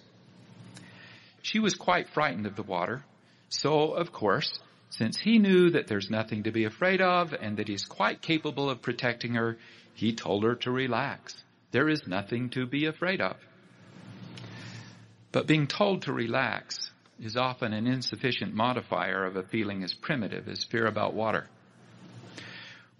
She 1.41 1.59
was 1.59 1.73
quite 1.73 2.09
frightened 2.09 2.45
of 2.45 2.55
the 2.55 2.63
water, 2.63 3.03
so 3.49 3.93
of 3.93 4.11
course, 4.11 4.59
since 4.89 5.17
he 5.17 5.39
knew 5.39 5.71
that 5.71 5.87
there's 5.87 6.11
nothing 6.11 6.43
to 6.43 6.51
be 6.51 6.65
afraid 6.65 7.01
of 7.01 7.33
and 7.33 7.57
that 7.57 7.67
he's 7.67 7.85
quite 7.85 8.21
capable 8.21 8.69
of 8.69 8.83
protecting 8.83 9.33
her, 9.33 9.57
he 9.95 10.13
told 10.13 10.43
her 10.43 10.55
to 10.55 10.71
relax. 10.71 11.43
There 11.71 11.89
is 11.89 12.05
nothing 12.05 12.49
to 12.51 12.67
be 12.67 12.85
afraid 12.85 13.21
of. 13.21 13.37
But 15.31 15.47
being 15.47 15.65
told 15.65 16.03
to 16.03 16.13
relax 16.13 16.91
is 17.19 17.37
often 17.37 17.73
an 17.73 17.87
insufficient 17.87 18.53
modifier 18.53 19.25
of 19.25 19.35
a 19.35 19.43
feeling 19.43 19.83
as 19.83 19.93
primitive 19.93 20.47
as 20.47 20.63
fear 20.63 20.85
about 20.85 21.13
water. 21.15 21.47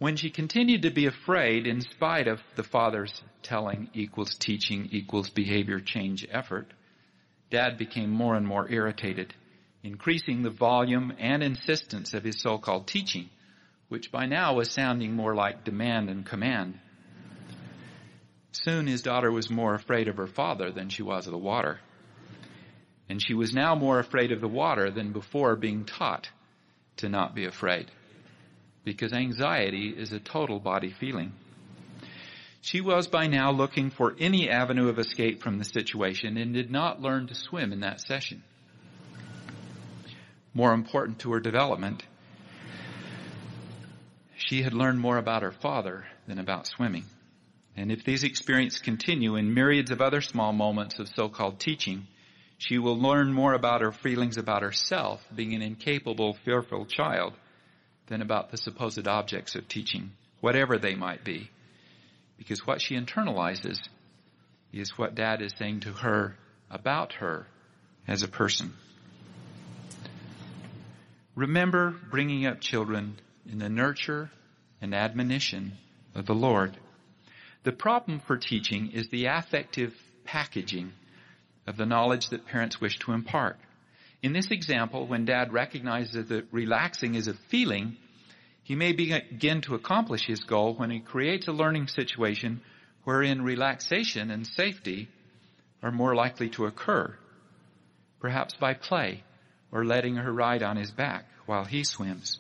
When 0.02 0.16
she 0.16 0.32
continued 0.32 0.82
to 0.82 0.90
be 0.90 1.06
afraid 1.06 1.68
in 1.68 1.82
spite 1.82 2.28
of 2.28 2.42
the 2.56 2.64
father's 2.64 3.22
telling 3.44 3.88
equals 3.94 4.34
teaching 4.34 4.90
equals 4.92 5.30
behavior 5.30 5.80
change 5.80 6.26
effort, 6.32 6.74
dad 7.52 7.78
became 7.78 8.10
more 8.10 8.34
and 8.34 8.48
more 8.48 8.68
irritated, 8.68 9.36
increasing 9.84 10.42
the 10.42 10.50
volume 10.50 11.14
and 11.20 11.44
insistence 11.44 12.16
of 12.16 12.24
his 12.24 12.42
so-called 12.42 12.88
teaching, 12.88 13.30
which 13.90 14.12
by 14.12 14.26
now 14.26 14.56
was 14.56 14.72
sounding 14.72 15.14
more 15.14 15.36
like 15.36 15.66
demand 15.66 16.10
and 16.10 16.26
command. 16.26 16.80
Soon 18.54 18.88
his 18.88 19.04
daughter 19.04 19.32
was 19.32 19.52
more 19.52 19.76
afraid 19.76 20.08
of 20.08 20.18
her 20.18 20.26
father 20.26 20.72
than 20.72 20.90
she 20.90 21.04
was 21.04 21.28
of 21.28 21.32
the 21.32 21.38
water. 21.38 21.80
And 23.08 23.22
she 23.22 23.36
was 23.36 23.54
now 23.54 23.76
more 23.76 24.00
afraid 24.00 24.32
of 24.32 24.42
the 24.42 24.48
water 24.48 24.90
than 24.90 25.14
before 25.14 25.56
being 25.56 25.86
taught 25.86 26.28
to 26.98 27.08
not 27.08 27.36
be 27.36 27.46
afraid 27.46 27.92
because 28.84 29.14
anxiety 29.14 29.90
is 29.90 30.12
a 30.12 30.20
total 30.20 30.60
body 30.60 30.92
feeling. 31.00 31.34
She 32.62 32.82
was 32.82 33.08
by 33.08 33.28
now 33.28 33.52
looking 33.52 33.90
for 33.90 34.16
any 34.20 34.50
avenue 34.50 34.90
of 34.90 35.00
escape 35.00 35.42
from 35.42 35.58
the 35.58 35.66
situation 35.66 36.38
and 36.38 36.54
did 36.54 36.70
not 36.70 37.02
learn 37.02 37.28
to 37.28 37.36
swim 37.36 37.74
in 37.74 37.80
that 37.80 38.02
session. 38.02 38.44
More 40.54 40.74
important 40.74 41.20
to 41.20 41.32
her 41.34 41.40
development, 41.40 42.04
she 44.36 44.62
had 44.62 44.74
learned 44.74 45.00
more 45.00 45.18
about 45.18 45.44
her 45.44 45.52
father 45.52 46.06
than 46.28 46.40
about 46.40 46.68
swimming. 46.68 47.06
And 47.76 47.92
if 47.92 48.04
these 48.04 48.24
experiences 48.24 48.82
continue 48.82 49.38
in 49.38 49.54
myriads 49.54 49.92
of 49.92 50.02
other 50.02 50.22
small 50.22 50.52
moments 50.52 51.00
of 51.00 51.08
so-called 51.08 51.60
teaching, 51.60 52.08
she 52.58 52.78
will 52.78 53.00
learn 53.00 53.34
more 53.34 53.54
about 53.54 53.82
her 53.82 53.92
feelings 53.92 54.38
about 54.38 54.62
herself, 54.62 55.26
being 55.34 55.56
an 55.56 55.62
incapable, 55.62 56.38
fearful 56.46 56.86
child, 56.86 57.34
than 58.12 58.22
about 58.22 58.52
the 58.52 58.58
supposed 58.58 59.08
objects 59.08 59.56
of 59.56 59.70
teaching, 59.70 60.12
whatever 60.42 60.78
they 60.78 60.96
might 60.96 61.24
be. 61.24 61.50
Because 62.38 62.68
what 62.68 62.82
she 62.82 63.00
internalizes 63.00 63.78
is 64.74 64.98
what 64.98 65.16
dad 65.16 65.42
is 65.42 65.54
saying 65.58 65.80
to 65.80 65.94
her 65.94 66.36
about 66.70 67.14
her 67.14 67.48
as 68.10 68.22
a 68.22 68.28
person. 68.28 68.74
Remember 71.36 71.96
bringing 72.10 72.46
up 72.46 72.60
children 72.60 73.18
in 73.50 73.60
the 73.60 73.70
nurture 73.70 74.30
and 74.82 74.94
admonition 74.94 75.78
of 76.14 76.26
the 76.26 76.36
Lord. 76.36 76.76
The 77.64 77.72
problem 77.72 78.20
for 78.20 78.36
teaching 78.36 78.92
is 78.92 79.08
the 79.08 79.28
affective 79.28 79.96
packaging 80.26 80.92
of 81.66 81.78
the 81.78 81.86
knowledge 81.86 82.28
that 82.32 82.46
parents 82.46 82.82
wish 82.82 83.00
to 83.00 83.14
impart. 83.14 83.58
In 84.22 84.34
this 84.34 84.52
example, 84.52 85.08
when 85.08 85.26
dad 85.26 85.52
recognizes 85.52 86.28
that 86.30 86.46
relaxing 86.52 87.16
is 87.16 87.28
a 87.28 87.34
feeling, 87.34 87.98
he 88.64 88.76
may 88.76 88.94
begin 88.94 89.62
to 89.62 89.76
accomplish 89.76 90.26
his 90.28 90.42
goal 90.42 90.76
when 90.76 90.92
he 90.92 91.00
creates 91.00 91.48
a 91.48 91.52
learning 91.52 91.88
situation 91.88 92.62
wherein 93.04 93.42
relaxation 93.42 94.30
and 94.30 94.46
safety 94.46 95.10
are 95.82 95.92
more 95.92 96.14
likely 96.14 96.50
to 96.50 96.66
occur, 96.66 97.16
perhaps 98.20 98.54
by 98.54 98.76
play 98.76 99.24
or 99.72 99.84
letting 99.84 100.16
her 100.16 100.32
ride 100.32 100.62
on 100.62 100.78
his 100.78 100.92
back 100.92 101.26
while 101.48 101.66
he 101.66 101.84
swims. 101.84 102.40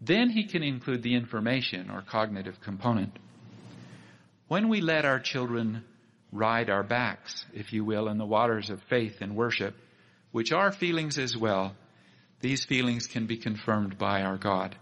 Then 0.00 0.30
he 0.30 0.44
can 0.44 0.62
include 0.62 1.02
the 1.02 1.16
information 1.16 1.90
or 1.90 2.02
cognitive 2.02 2.60
component. 2.60 3.18
When 4.46 4.68
we 4.68 4.80
let 4.80 5.04
our 5.04 5.18
children 5.18 5.82
ride 6.30 6.70
our 6.70 6.84
backs, 6.84 7.44
if 7.52 7.72
you 7.72 7.84
will, 7.84 8.08
in 8.08 8.18
the 8.18 8.24
waters 8.24 8.70
of 8.70 8.80
faith 8.84 9.16
and 9.20 9.34
worship, 9.34 9.74
which 10.32 10.52
are 10.52 10.72
feelings 10.72 11.18
as 11.18 11.36
well, 11.36 11.74
these 12.40 12.64
feelings 12.64 13.06
can 13.06 13.26
be 13.26 13.36
confirmed 13.36 13.98
by 13.98 14.22
our 14.22 14.36
God. 14.36 14.76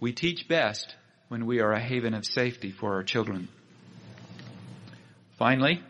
We 0.00 0.12
teach 0.12 0.48
best 0.48 0.94
when 1.28 1.46
we 1.46 1.60
are 1.60 1.72
a 1.72 1.80
haven 1.80 2.14
of 2.14 2.26
safety 2.26 2.70
for 2.70 2.94
our 2.94 3.02
children. 3.02 3.48
Finally, 5.38 5.82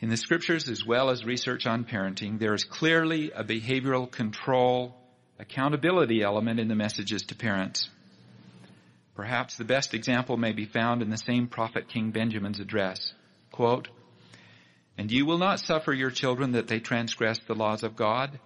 in 0.00 0.08
the 0.08 0.16
scriptures 0.16 0.68
as 0.68 0.84
well 0.84 1.10
as 1.10 1.24
research 1.24 1.66
on 1.66 1.84
parenting, 1.84 2.38
there 2.38 2.54
is 2.54 2.64
clearly 2.64 3.30
a 3.32 3.44
behavioral 3.44 4.10
control, 4.10 4.96
accountability 5.38 6.22
element 6.22 6.58
in 6.58 6.68
the 6.68 6.74
messages 6.74 7.22
to 7.22 7.34
parents. 7.34 7.88
Perhaps 9.14 9.56
the 9.56 9.64
best 9.64 9.92
example 9.92 10.36
may 10.36 10.52
be 10.52 10.64
found 10.64 11.02
in 11.02 11.10
the 11.10 11.18
same 11.18 11.46
prophet 11.46 11.88
King 11.88 12.10
Benjamin's 12.10 12.60
address. 12.60 13.12
Quote, 13.52 13.88
and 14.98 15.10
you 15.10 15.26
will 15.26 15.38
not 15.38 15.60
suffer 15.60 15.92
your 15.92 16.10
children 16.10 16.52
that 16.52 16.68
they 16.68 16.80
transgress 16.80 17.38
the 17.46 17.54
laws 17.54 17.82
of 17.82 17.96
God 17.96 18.38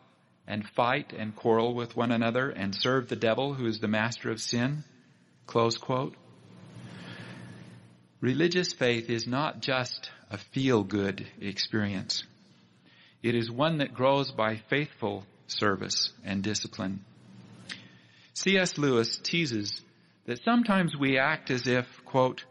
and 0.46 0.68
fight 0.70 1.12
and 1.12 1.34
quarrel 1.34 1.74
with 1.74 1.96
one 1.96 2.12
another 2.12 2.50
and 2.50 2.74
serve 2.74 3.08
the 3.08 3.16
devil 3.16 3.54
who 3.54 3.66
is 3.66 3.80
the 3.80 3.88
master 3.88 4.30
of 4.30 4.40
sin. 4.40 4.84
Close 5.46 5.78
quote. 5.78 6.14
Religious 8.20 8.72
faith 8.72 9.10
is 9.10 9.26
not 9.26 9.60
just 9.60 10.10
a 10.30 10.38
feel-good 10.38 11.26
experience. 11.40 12.24
It 13.22 13.34
is 13.34 13.50
one 13.50 13.78
that 13.78 13.94
grows 13.94 14.30
by 14.30 14.56
faithful 14.68 15.24
service 15.46 16.10
and 16.24 16.42
discipline. 16.42 17.04
C.S. 18.34 18.78
Lewis 18.78 19.18
teases 19.22 19.80
that 20.26 20.42
sometimes 20.42 20.96
we 20.98 21.18
act 21.18 21.50
as 21.50 21.66
if, 21.66 21.86
quote, 22.04 22.44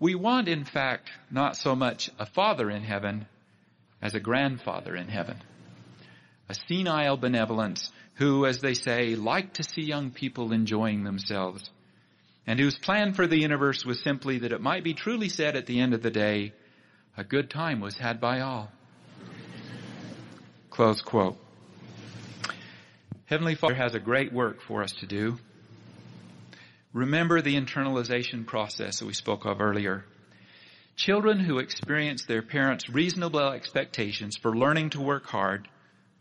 we 0.00 0.14
want, 0.14 0.48
in 0.48 0.64
fact, 0.64 1.10
not 1.30 1.56
so 1.56 1.74
much 1.74 2.10
a 2.18 2.26
father 2.26 2.70
in 2.70 2.82
heaven 2.82 3.26
as 4.00 4.14
a 4.14 4.20
grandfather 4.20 4.94
in 4.94 5.08
heaven. 5.08 5.42
A 6.48 6.54
senile 6.54 7.16
benevolence 7.16 7.90
who, 8.14 8.46
as 8.46 8.60
they 8.60 8.74
say, 8.74 9.16
liked 9.16 9.56
to 9.56 9.62
see 9.62 9.82
young 9.82 10.10
people 10.10 10.52
enjoying 10.52 11.04
themselves 11.04 11.70
and 12.48 12.58
whose 12.58 12.78
plan 12.78 13.12
for 13.12 13.26
the 13.26 13.38
universe 13.38 13.84
was 13.84 14.00
simply 14.02 14.38
that 14.38 14.52
it 14.52 14.60
might 14.62 14.82
be 14.82 14.94
truly 14.94 15.28
said 15.28 15.54
at 15.54 15.66
the 15.66 15.80
end 15.80 15.92
of 15.92 16.02
the 16.02 16.10
day, 16.10 16.54
a 17.14 17.22
good 17.22 17.50
time 17.50 17.78
was 17.78 17.98
had 17.98 18.22
by 18.22 18.40
all. 18.40 18.72
Close 20.70 21.02
quote. 21.02 21.36
Heavenly 23.26 23.54
Father 23.54 23.74
has 23.74 23.94
a 23.94 24.00
great 24.00 24.32
work 24.32 24.62
for 24.62 24.82
us 24.82 24.92
to 25.00 25.06
do. 25.06 25.36
Remember 26.92 27.42
the 27.42 27.54
internalization 27.54 28.46
process 28.46 28.98
that 28.98 29.06
we 29.06 29.12
spoke 29.12 29.44
of 29.44 29.60
earlier. 29.60 30.06
Children 30.96 31.40
who 31.40 31.58
experience 31.58 32.24
their 32.24 32.42
parents' 32.42 32.88
reasonable 32.88 33.40
expectations 33.40 34.36
for 34.36 34.56
learning 34.56 34.90
to 34.90 35.00
work 35.00 35.26
hard 35.26 35.68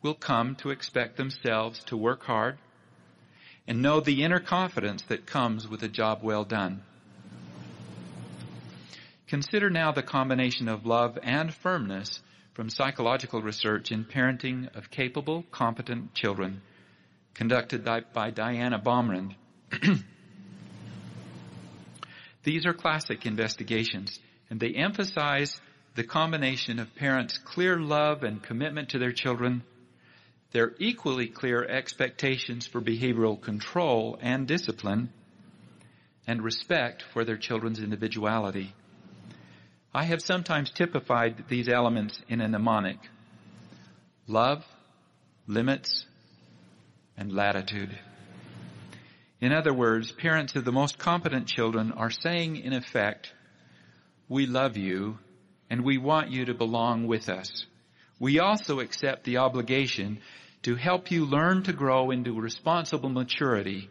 will 0.02 0.14
come 0.14 0.56
to 0.56 0.70
expect 0.70 1.16
themselves 1.16 1.84
to 1.86 1.96
work 1.96 2.24
hard 2.24 2.58
and 3.66 3.82
know 3.82 4.00
the 4.00 4.24
inner 4.24 4.40
confidence 4.40 5.02
that 5.04 5.26
comes 5.26 5.68
with 5.68 5.84
a 5.84 5.88
job 5.88 6.20
well 6.22 6.44
done. 6.44 6.84
Consider 9.28 9.70
now 9.70 9.92
the 9.92 10.04
combination 10.04 10.68
of 10.68 10.86
love 10.86 11.18
and 11.24 11.54
firmness 11.54 12.22
from 12.54 12.70
psychological 12.70 13.42
research 13.42 13.92
in 13.92 14.06
parenting 14.06 14.74
of 14.76 14.92
capable, 14.92 15.44
competent 15.52 16.14
children 16.14 16.62
conducted 17.34 17.86
by 18.14 18.32
Diana 18.32 18.80
Baumrind. 18.80 19.36
These 22.48 22.66
are 22.66 22.74
classic 22.74 23.26
investigations, 23.26 24.18
and 24.50 24.58
they 24.58 24.70
emphasize 24.70 25.60
the 25.96 26.06
combination 26.06 26.80
of 26.80 26.96
parents' 26.96 27.38
clear 27.38 27.78
love 27.78 28.24
and 28.24 28.42
commitment 28.42 28.92
to 28.92 29.00
their 29.00 29.12
children, 29.12 29.64
their 30.54 30.72
equally 30.80 31.28
clear 31.28 31.66
expectations 31.66 32.66
for 32.66 32.80
behavioral 32.80 33.42
control 33.42 34.18
and 34.22 34.48
discipline, 34.48 35.10
and 36.26 36.42
respect 36.42 37.04
for 37.12 37.26
their 37.26 37.36
children's 37.36 37.80
individuality. 37.80 38.74
I 39.94 40.06
have 40.06 40.22
sometimes 40.22 40.72
typified 40.72 41.50
these 41.50 41.68
elements 41.68 42.18
in 42.30 42.40
a 42.40 42.48
mnemonic. 42.48 43.00
Love, 44.26 44.64
limits, 45.48 46.06
and 47.18 47.34
latitude. 47.34 48.00
In 49.40 49.54
other 49.54 49.74
words, 49.74 50.12
parents 50.12 50.56
of 50.56 50.66
the 50.66 50.72
most 50.72 50.98
competent 50.98 51.48
children 51.48 51.92
are 51.92 52.10
saying 52.10 52.58
in 52.58 52.74
effect, 52.74 53.32
we 54.28 54.46
love 54.48 54.78
you 54.78 55.20
and 55.70 55.84
we 55.84 55.98
want 55.98 56.32
you 56.32 56.46
to 56.46 56.54
belong 56.54 57.08
with 57.08 57.30
us. 57.30 57.66
We 58.20 58.40
also 58.40 58.80
accept 58.80 59.26
the 59.26 59.38
obligation 59.38 60.20
to 60.64 60.76
help 60.76 61.12
you 61.12 61.26
learn 61.26 61.64
to 61.64 61.74
grow 61.74 62.10
into 62.10 62.40
responsible 62.40 63.10
maturity 63.10 63.90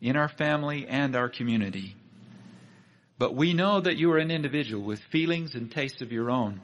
in 0.00 0.16
our 0.16 0.28
family 0.28 0.86
and 0.88 1.14
our 1.14 1.28
community. 1.28 1.94
But 3.18 3.34
we 3.34 3.54
know 3.54 3.80
that 3.80 3.96
you 3.96 4.12
are 4.12 4.18
an 4.18 4.30
individual 4.30 4.82
with 4.82 5.00
feelings 5.00 5.54
and 5.54 5.70
tastes 5.70 6.02
of 6.02 6.12
your 6.12 6.30
own. 6.30 6.60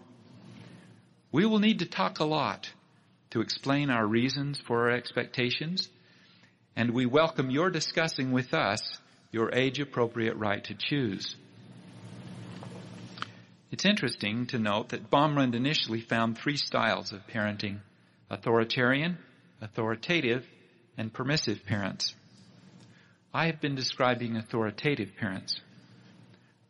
We 1.32 1.46
will 1.46 1.58
need 1.58 1.80
to 1.80 1.86
talk 1.86 2.18
a 2.20 2.24
lot 2.24 2.70
to 3.30 3.40
explain 3.40 3.90
our 3.90 4.06
reasons 4.06 4.60
for 4.60 4.82
our 4.82 4.90
expectations, 4.90 5.88
and 6.76 6.90
we 6.90 7.06
welcome 7.06 7.50
your 7.50 7.70
discussing 7.70 8.32
with 8.32 8.52
us 8.52 8.80
your 9.30 9.54
age 9.54 9.80
appropriate 9.80 10.36
right 10.36 10.62
to 10.64 10.74
choose. 10.74 11.36
It's 13.70 13.84
interesting 13.84 14.46
to 14.46 14.58
note 14.58 14.90
that 14.90 15.10
Baumrind 15.10 15.54
initially 15.54 16.00
found 16.00 16.36
three 16.36 16.56
styles 16.56 17.12
of 17.12 17.26
parenting 17.26 17.80
authoritarian, 18.30 19.18
authoritative, 19.60 20.44
and 20.96 21.12
permissive 21.12 21.64
parents. 21.66 22.14
I 23.32 23.46
have 23.46 23.60
been 23.60 23.74
describing 23.74 24.36
authoritative 24.36 25.16
parents. 25.16 25.60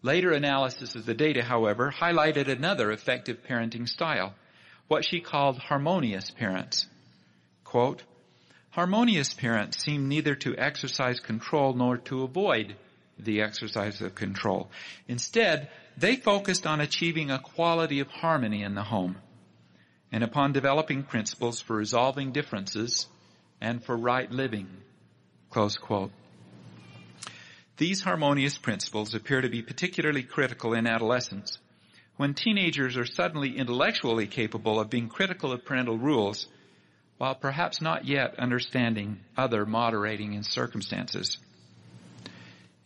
Later 0.03 0.33
analysis 0.33 0.95
of 0.95 1.07
the 1.07 1.15
data, 1.15 1.43
however, 1.43 1.91
highlighted 1.91 2.49
another 2.49 2.91
effective 2.91 3.39
parenting 3.49 3.89
style, 3.89 4.35
what 4.89 5.05
she 5.05 5.21
called 5.21 5.59
harmonious 5.59 6.31
parents. 6.31 6.87
Quote, 7.65 8.03
harmonious 8.75 9.33
parents 9.33 9.85
seem 9.85 10.09
neither 10.09 10.35
to 10.35 10.57
exercise 10.57 11.21
control 11.21 11.75
nor 11.75 11.97
to 11.97 12.25
avoid 12.25 12.75
the 13.17 13.41
exercise 13.41 14.01
of 14.01 14.17
control. 14.17 14.69
Instead, 15.07 15.71
they 15.97 16.17
focused 16.17 16.67
on 16.67 16.81
achieving 16.81 17.31
a 17.31 17.39
quality 17.39 18.01
of 18.01 18.09
harmony 18.09 18.65
in 18.65 18.75
the 18.75 18.83
home 18.83 19.17
and 20.11 20.25
upon 20.25 20.53
developing 20.53 21.05
principles 21.05 21.61
for 21.61 21.77
resolving 21.77 22.33
differences 22.33 23.07
and 23.61 23.85
for 23.85 23.97
right 23.97 24.33
living. 24.33 24.67
Close 25.51 25.77
quote. 25.77 26.11
These 27.77 28.03
harmonious 28.03 28.59
principles 28.59 29.15
appear 29.15 29.41
to 29.41 29.49
be 29.49 29.63
particularly 29.63 30.25
critical 30.25 30.75
in 30.75 30.89
adolescence, 30.89 31.59
when 32.17 32.35
teenagers 32.35 32.97
are 32.97 33.07
suddenly 33.07 33.57
intellectually 33.57 34.27
capable 34.27 34.81
of 34.81 34.91
being 34.91 35.09
critical 35.09 35.53
of 35.53 35.65
parental 35.65 35.97
rules, 35.97 36.49
while 37.19 37.35
perhaps 37.35 37.81
not 37.81 38.07
yet 38.07 38.39
understanding 38.39 39.21
other 39.37 39.65
moderating 39.65 40.35
in 40.35 40.43
circumstances. 40.43 41.39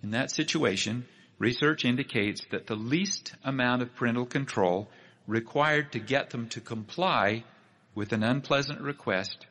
In 0.03 0.11
that 0.11 0.31
situation, 0.31 1.07
research 1.39 1.85
indicates 1.85 2.45
that 2.51 2.67
the 2.67 2.77
least 2.77 3.35
amount 3.43 3.83
of 3.83 3.95
parental 3.95 4.27
control 4.27 4.89
required 5.27 5.93
to 5.93 5.99
get 5.99 6.31
them 6.31 6.49
to 6.49 6.61
comply 6.61 7.45
with 7.95 8.13
an 8.13 8.23
unpleasant 8.23 8.81
request 8.81 9.47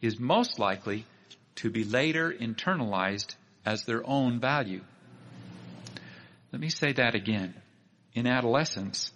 is 0.00 0.18
most 0.18 0.58
likely 0.58 1.04
to 1.56 1.70
be 1.70 1.84
later 1.84 2.32
internalized 2.32 3.34
as 3.64 3.84
their 3.84 4.06
own 4.08 4.40
value. 4.40 4.82
Let 6.52 6.60
me 6.60 6.70
say 6.70 6.92
that 6.92 7.14
again. 7.14 7.54
In 8.14 8.26
adolescence, 8.26 9.12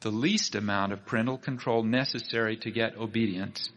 the 0.00 0.10
least 0.10 0.54
amount 0.54 0.92
of 0.92 1.04
parental 1.04 1.38
control 1.38 1.82
necessary 1.82 2.56
to 2.58 2.70
get 2.70 2.96
obedience 2.96 3.70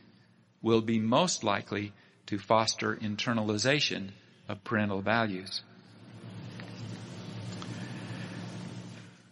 will 0.62 0.82
be 0.82 1.00
most 1.00 1.44
likely 1.44 1.94
to 2.28 2.38
foster 2.38 2.96
internalization 2.96 4.10
of 4.48 4.64
parental 4.64 5.02
values. 5.02 5.62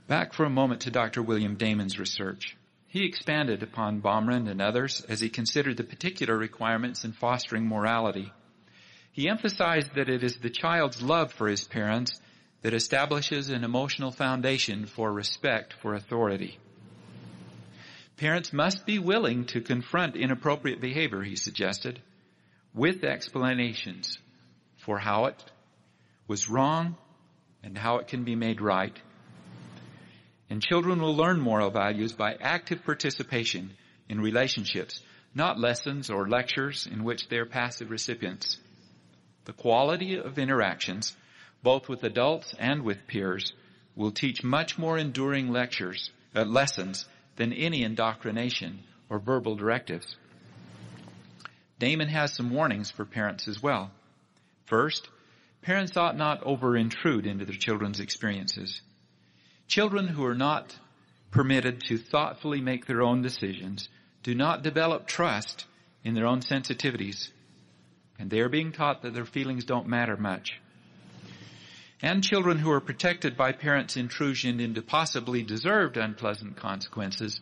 Back 0.08 0.34
for 0.34 0.46
a 0.46 0.50
moment 0.50 0.82
to 0.82 0.92
Dr. 0.92 1.22
William 1.22 1.56
Damon's 1.56 2.00
research. 2.00 2.58
He 2.88 3.06
expanded 3.06 3.62
upon 3.62 4.02
Baumrind 4.02 4.50
and 4.50 4.62
others 4.62 5.06
as 5.08 5.20
he 5.20 5.30
considered 5.30 5.78
the 5.78 5.84
particular 5.84 6.36
requirements 6.36 7.06
in 7.06 7.12
fostering 7.12 7.68
morality 7.68 8.32
he 9.20 9.28
emphasized 9.28 9.96
that 9.96 10.10
it 10.10 10.24
is 10.24 10.38
the 10.38 10.50
child's 10.50 11.02
love 11.02 11.34
for 11.34 11.50
his 11.50 11.66
parents 11.66 12.22
that 12.62 12.74
establishes 12.74 13.50
an 13.50 13.66
emotional 13.66 14.12
foundation 14.12 14.86
for 14.86 15.12
respect 15.12 15.74
for 15.74 15.94
authority. 15.94 16.58
Parents 18.20 18.52
must 18.52 18.86
be 18.86 19.00
willing 19.00 19.46
to 19.46 19.62
confront 19.62 20.18
inappropriate 20.18 20.82
behavior, 20.82 21.22
he 21.22 21.38
suggested, 21.38 22.02
with 22.74 23.04
explanations 23.04 24.18
for 24.78 25.00
how 25.00 25.26
it 25.26 25.44
was 26.28 26.50
wrong 26.50 26.98
and 27.64 27.78
how 27.78 27.98
it 28.00 28.08
can 28.08 28.26
be 28.26 28.36
made 28.36 28.60
right. 28.60 28.98
And 30.50 30.62
children 30.62 31.02
will 31.02 31.16
learn 31.16 31.40
moral 31.40 31.70
values 31.70 32.12
by 32.12 32.36
active 32.42 32.84
participation 32.84 33.72
in 34.10 34.20
relationships, 34.20 35.02
not 35.34 35.58
lessons 35.58 36.10
or 36.10 36.28
lectures 36.28 36.88
in 36.92 37.06
which 37.06 37.30
they 37.30 37.38
are 37.38 37.46
passive 37.46 37.90
recipients 37.90 38.58
the 39.50 39.54
quality 39.54 40.16
of 40.16 40.38
interactions, 40.38 41.16
both 41.64 41.90
with 41.90 42.04
adults 42.04 42.54
and 42.60 42.84
with 42.84 43.08
peers, 43.08 43.52
will 43.96 44.12
teach 44.12 44.44
much 44.44 44.78
more 44.78 44.96
enduring 44.96 45.52
lectures, 45.52 46.12
uh, 46.36 46.44
lessons 46.44 47.08
than 47.40 47.52
any 47.52 47.82
indoctrination 47.82 48.84
or 49.10 49.18
verbal 49.18 49.56
directives. 49.56 50.16
Damon 51.80 52.10
has 52.10 52.36
some 52.36 52.52
warnings 52.52 52.92
for 52.92 53.06
parents 53.06 53.48
as 53.48 53.64
well. 53.64 53.90
First, 54.66 55.10
parents 55.64 55.98
ought 55.98 56.16
not 56.16 56.44
over 56.44 56.78
intrude 56.78 57.26
into 57.26 57.46
their 57.46 57.56
children's 57.56 58.00
experiences. 58.00 58.84
Children 59.68 60.08
who 60.08 60.24
are 60.26 60.36
not 60.36 60.78
permitted 61.32 61.82
to 61.86 61.98
thoughtfully 61.98 62.62
make 62.62 62.86
their 62.86 63.02
own 63.02 63.24
decisions 63.24 63.90
do 64.22 64.36
not 64.36 64.62
develop 64.62 65.08
trust 65.08 65.66
in 66.04 66.14
their 66.14 66.28
own 66.28 66.42
sensitivities 66.42 67.30
and 68.20 68.30
they 68.30 68.42
are 68.42 68.50
being 68.50 68.74
taught 68.74 69.02
that 69.02 69.14
their 69.14 69.26
feelings 69.26 69.64
don't 69.64 69.88
matter 69.88 70.18
much. 70.18 70.60
And 72.02 72.24
children 72.24 72.58
who 72.58 72.72
are 72.72 72.80
protected 72.80 73.36
by 73.36 73.52
parents' 73.52 73.98
intrusion 73.98 74.62
into 74.62 74.82
possibly 74.82 75.44
deserved 75.44 75.98
unpleasant 75.98 76.56
consequences 76.56 77.42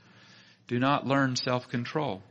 do 0.67 0.80
not 0.80 1.06
learn 1.06 1.36
self-control. 1.36 2.24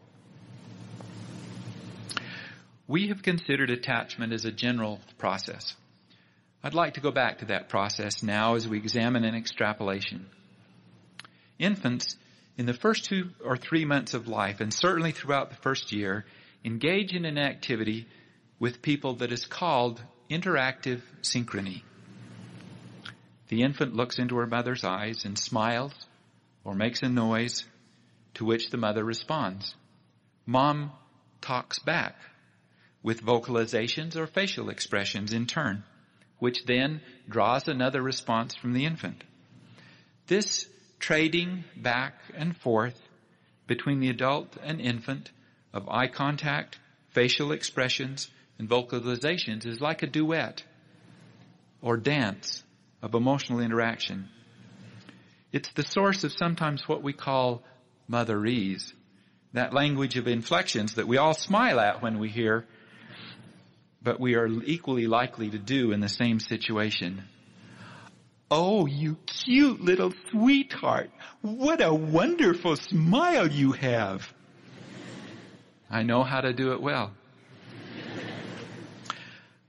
We 2.88 3.08
have 3.08 3.22
considered 3.22 3.70
attachment 3.70 4.32
as 4.32 4.44
a 4.44 4.52
general 4.52 5.00
process. 5.18 5.76
I'd 6.62 6.74
like 6.74 6.94
to 6.94 7.00
go 7.00 7.12
back 7.12 7.38
to 7.38 7.46
that 7.46 7.68
process 7.68 8.22
now 8.22 8.56
as 8.56 8.68
we 8.68 8.78
examine 8.78 9.24
an 9.24 9.34
extrapolation. 9.34 10.26
Infants, 11.58 12.16
in 12.58 12.66
the 12.66 12.74
first 12.74 13.04
two 13.04 13.30
or 13.44 13.56
three 13.56 13.84
months 13.84 14.14
of 14.14 14.26
life, 14.26 14.60
and 14.60 14.72
certainly 14.74 15.12
throughout 15.12 15.50
the 15.50 15.56
first 15.56 15.92
year, 15.92 16.26
engage 16.64 17.12
in 17.12 17.24
an 17.24 17.38
activity 17.38 18.06
with 18.58 18.82
people 18.82 19.16
that 19.16 19.30
is 19.30 19.46
called 19.46 20.03
interactive 20.28 21.03
synchrony. 21.22 21.82
The 23.49 23.62
infant 23.62 23.94
looks 23.94 24.18
into 24.18 24.36
her 24.36 24.47
mother's 24.47 24.84
eyes 24.84 25.24
and 25.24 25.38
smiles 25.38 25.94
or 26.64 26.74
makes 26.74 27.03
a 27.03 27.09
noise 27.09 27.64
to 28.34 28.44
which 28.44 28.70
the 28.70 28.76
mother 28.76 29.05
responds. 29.05 29.74
Mom 30.47 30.92
talks 31.40 31.78
back 31.78 32.16
with 33.03 33.22
vocalizations 33.22 34.16
or 34.16 34.26
facial 34.26 34.68
expressions 34.68 35.32
in 35.32 35.47
turn, 35.47 35.84
which 36.38 36.64
then 36.64 37.01
draws 37.28 37.68
another 37.68 38.03
response 38.03 38.55
from 38.55 38.72
the 38.72 38.84
infant. 38.84 39.22
This 40.26 40.68
trading 40.99 41.64
back 41.76 42.14
and 42.34 42.57
forth 42.57 43.01
between 43.68 44.01
the 44.01 44.11
adult 44.11 44.57
and 44.62 44.80
infant 44.80 45.30
of 45.72 45.88
eye 45.88 46.09
contact, 46.09 46.78
facial 47.11 47.53
expressions, 47.53 48.28
and 48.59 48.68
vocalizations 48.68 49.66
is 49.66 49.80
like 49.80 50.03
a 50.03 50.07
duet 50.07 50.64
or 51.80 51.97
dance 51.97 52.64
of 53.07 53.14
emotional 53.14 53.61
interaction. 53.61 54.28
It's 55.52 55.70
the 55.74 55.84
source 55.84 56.24
of 56.24 56.32
sometimes 56.32 56.88
what 56.88 57.04
we 57.04 57.12
call 57.12 57.62
motherese, 58.11 58.92
that 59.52 59.72
language 59.72 60.16
of 60.16 60.26
inflections 60.26 60.96
that 60.96 61.07
we 61.07 61.16
all 61.16 61.32
smile 61.32 61.78
at 61.78 62.02
when 62.02 62.18
we 62.18 62.28
hear, 62.28 62.66
but 64.02 64.18
we 64.18 64.34
are 64.34 64.48
equally 64.48 65.07
likely 65.07 65.50
to 65.50 65.59
do 65.59 65.92
in 65.92 66.00
the 66.00 66.09
same 66.09 66.40
situation. 66.40 67.22
Oh, 68.50 68.86
you 68.86 69.16
cute 69.24 69.80
little 69.80 70.12
sweetheart. 70.32 71.11
What 71.42 71.80
a 71.80 71.94
wonderful 71.94 72.74
smile 72.74 73.46
you 73.46 73.70
have. 73.70 74.32
I 75.88 76.02
know 76.02 76.24
how 76.24 76.40
to 76.40 76.52
do 76.52 76.72
it 76.72 76.82
well. 76.82 77.12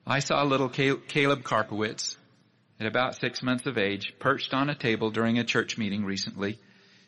I 0.07 0.19
saw 0.19 0.41
little 0.41 0.69
Caleb 0.69 1.43
Karpowitz 1.43 2.16
at 2.79 2.87
about 2.87 3.19
six 3.19 3.41
months 3.41 3.65
of 3.65 3.77
age 3.77 4.13
perched 4.19 4.53
on 4.53 4.69
a 4.69 4.75
table 4.75 5.09
during 5.09 5.39
a 5.39 5.43
church 5.43 5.77
meeting 5.77 6.05
recently, 6.05 6.59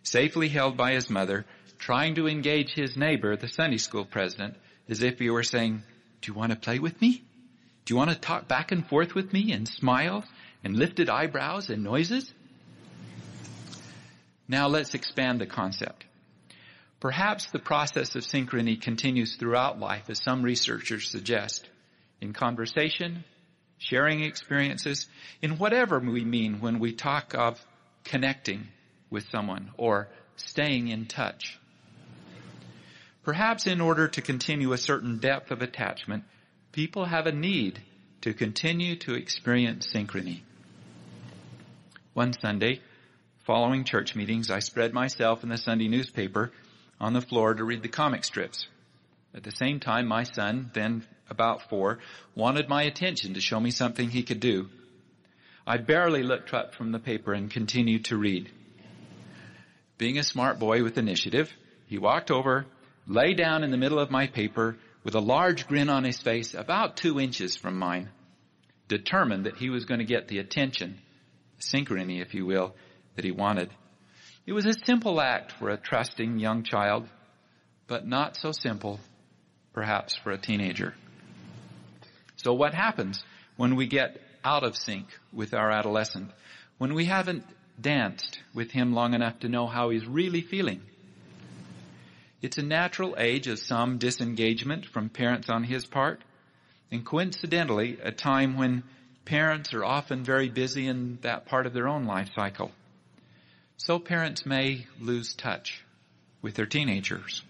safely 0.04 0.50
held 0.50 0.76
by 0.76 0.94
his 0.94 1.10
mother, 1.10 1.46
trying 1.78 2.16
to 2.16 2.28
engage 2.28 2.74
his 2.74 2.98
neighbor, 2.98 3.36
the 3.36 3.48
Sunday 3.48 3.78
school 3.78 4.06
president, 4.06 4.56
as 4.88 5.04
if 5.04 5.20
he 5.20 5.30
were 5.30 5.44
saying, 5.44 5.84
do 6.22 6.32
you 6.32 6.38
want 6.38 6.52
to 6.52 6.58
play 6.58 6.80
with 6.80 7.00
me? 7.02 7.24
Do 7.86 7.94
you 7.94 7.98
want 7.98 8.10
to 8.10 8.20
talk 8.20 8.48
back 8.48 8.72
and 8.72 8.86
forth 8.88 9.16
with 9.16 9.32
me 9.32 9.52
and 9.52 9.68
smile 9.68 10.24
and 10.64 10.76
lifted 10.76 11.10
eyebrows 11.10 11.70
and 11.70 11.84
noises? 11.84 12.34
Now 14.48 14.68
let's 14.68 14.94
expand 14.96 15.40
the 15.40 15.46
concept. 15.46 16.06
Perhaps 17.00 17.52
the 17.52 17.60
process 17.60 18.16
of 18.16 18.24
synchrony 18.24 18.82
continues 18.82 19.36
throughout 19.36 19.80
life 19.80 20.10
as 20.10 20.22
some 20.22 20.44
researchers 20.44 21.10
suggest. 21.10 21.70
In 22.20 22.34
conversation, 22.34 23.24
sharing 23.80 24.22
experiences, 24.22 25.08
in 25.42 25.58
whatever 25.58 26.00
we 26.00 26.24
mean 26.24 26.60
when 26.62 26.80
we 26.80 26.94
talk 26.94 27.34
of 27.34 27.60
connecting 28.04 28.68
with 29.10 29.28
someone 29.32 29.72
or 29.78 30.10
staying 30.36 30.90
in 30.90 31.06
touch. 31.06 31.58
Perhaps 33.24 33.68
in 33.68 33.82
order 33.82 34.08
to 34.08 34.22
continue 34.22 34.74
a 34.74 34.78
certain 34.78 35.18
depth 35.18 35.52
of 35.52 35.62
attachment, 35.62 36.24
people 36.72 37.06
have 37.06 37.28
a 37.28 37.32
need 37.32 37.82
to 38.22 38.34
continue 38.34 38.96
to 38.98 39.14
experience 39.14 39.88
synchrony. 39.94 40.42
One 42.14 42.34
Sunday, 42.34 42.82
following 43.46 43.84
church 43.84 44.16
meetings, 44.16 44.52
I 44.52 44.60
spread 44.60 44.94
myself 44.94 45.44
in 45.44 45.50
the 45.50 45.58
Sunday 45.58 45.88
newspaper 45.88 46.52
on 47.00 47.14
the 47.14 47.22
floor 47.22 47.54
to 47.54 47.64
read 47.64 47.82
the 47.82 47.88
comic 47.88 48.24
strips. 48.24 48.68
At 49.34 49.44
the 49.44 49.52
same 49.52 49.80
time, 49.80 50.08
my 50.08 50.24
son, 50.24 50.72
then 50.74 51.06
about 51.30 51.70
four, 51.70 52.00
wanted 52.36 52.70
my 52.70 52.84
attention 52.84 53.34
to 53.34 53.42
show 53.42 53.60
me 53.60 53.72
something 53.72 54.10
he 54.10 54.24
could 54.24 54.40
do. 54.40 54.70
I 55.66 55.78
barely 55.78 56.24
looked 56.24 56.54
up 56.54 56.74
from 56.76 56.92
the 56.92 57.00
paper 57.00 57.34
and 57.34 57.52
continued 57.52 58.06
to 58.06 58.18
read. 58.18 58.52
Being 59.98 60.18
a 60.18 60.24
smart 60.24 60.60
boy 60.60 60.84
with 60.84 60.98
initiative, 60.98 61.52
he 61.86 61.98
walked 61.98 62.32
over, 62.32 62.66
lay 63.06 63.34
down 63.34 63.64
in 63.64 63.72
the 63.72 63.78
middle 63.78 64.00
of 64.00 64.10
my 64.10 64.28
paper 64.28 64.78
with 65.04 65.16
a 65.16 65.20
large 65.20 65.68
grin 65.68 65.90
on 65.90 66.04
his 66.04 66.20
face 66.20 66.54
about 66.54 66.98
two 66.98 67.20
inches 67.20 67.56
from 67.56 67.78
mine, 67.78 68.10
determined 68.88 69.46
that 69.46 69.58
he 69.58 69.70
was 69.70 69.86
going 69.86 70.00
to 70.00 70.06
get 70.06 70.28
the 70.28 70.40
attention, 70.40 71.00
synchrony, 71.60 72.22
if 72.22 72.34
you 72.34 72.46
will, 72.46 72.76
that 73.16 73.26
he 73.26 73.32
wanted. 73.32 73.70
It 74.46 74.54
was 74.54 74.66
a 74.66 74.86
simple 74.86 75.22
act 75.22 75.52
for 75.52 75.70
a 75.70 75.78
trusting 75.78 76.40
young 76.40 76.64
child, 76.64 77.08
but 77.88 78.08
not 78.08 78.36
so 78.36 78.52
simple, 78.52 79.00
perhaps, 79.74 80.16
for 80.16 80.32
a 80.32 80.38
teenager. 80.38 80.96
So 82.44 82.54
what 82.54 82.74
happens 82.74 83.22
when 83.58 83.76
we 83.76 83.86
get 83.86 84.22
out 84.46 84.64
of 84.64 84.78
sync 84.78 85.08
with 85.34 85.54
our 85.54 85.72
adolescent? 85.72 86.32
When 86.78 86.94
we 86.94 87.04
haven't 87.04 87.44
danced 87.80 88.40
with 88.54 88.72
him 88.72 88.94
long 88.94 89.14
enough 89.14 89.40
to 89.42 89.50
know 89.50 89.68
how 89.68 89.90
he's 89.90 90.06
really 90.06 90.40
feeling? 90.40 90.82
It's 92.42 92.58
a 92.58 92.64
natural 92.64 93.16
age 93.18 93.48
of 93.48 93.60
some 93.60 93.98
disengagement 93.98 94.86
from 94.86 95.10
parents 95.10 95.50
on 95.50 95.66
his 95.66 95.86
part, 95.86 96.22
and 96.90 97.06
coincidentally, 97.06 97.98
a 98.02 98.14
time 98.14 98.58
when 98.58 98.84
parents 99.26 99.74
are 99.74 99.84
often 99.84 100.24
very 100.24 100.48
busy 100.48 100.88
in 100.88 101.20
that 101.22 101.46
part 101.46 101.66
of 101.66 101.74
their 101.74 101.90
own 101.90 102.06
life 102.06 102.30
cycle. 102.34 102.72
So 103.76 104.00
parents 104.00 104.46
may 104.46 104.88
lose 105.02 105.34
touch 105.34 105.84
with 106.42 106.56
their 106.56 106.66
teenagers. 106.66 107.44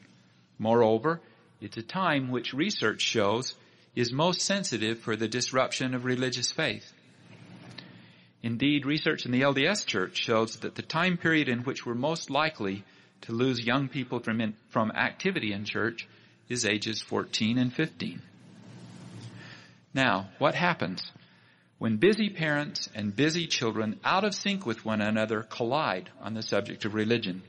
Moreover, 0.58 1.22
it's 1.62 1.78
a 1.78 1.84
time 1.84 2.32
which 2.32 2.54
research 2.54 3.02
shows 3.02 3.54
is 3.96 4.12
most 4.12 4.42
sensitive 4.42 5.00
for 5.00 5.16
the 5.16 5.28
disruption 5.28 5.94
of 5.94 6.06
religious 6.06 6.52
faith. 6.52 6.94
Indeed, 8.42 8.86
research 8.86 9.26
in 9.26 9.32
the 9.32 9.42
LDS 9.42 9.86
Church 9.86 10.18
shows 10.18 10.58
that 10.58 10.76
the 10.76 10.82
time 10.82 11.18
period 11.18 11.50
in 11.50 11.64
which 11.64 11.86
we're 11.86 11.96
most 11.96 12.30
likely 12.30 12.86
to 13.22 13.34
lose 13.34 13.66
young 13.66 13.90
people 13.90 14.20
from, 14.20 14.40
in, 14.40 14.56
from 14.70 14.92
activity 14.92 15.52
in 15.52 15.66
church 15.66 16.08
is 16.48 16.66
ages 16.66 17.02
14 17.02 17.58
and 17.58 17.74
15. 17.74 18.22
Now, 19.94 20.30
what 20.38 20.56
happens 20.56 21.12
when 21.80 21.98
busy 21.98 22.30
parents 22.30 22.88
and 22.96 23.16
busy 23.16 23.48
children 23.48 24.00
out 24.04 24.24
of 24.24 24.34
sync 24.34 24.66
with 24.66 24.86
one 24.86 25.02
another 25.02 25.44
collide 25.44 26.10
on 26.22 26.34
the 26.34 26.42
subject 26.42 26.86
of 26.86 26.94
religion? 26.94 27.42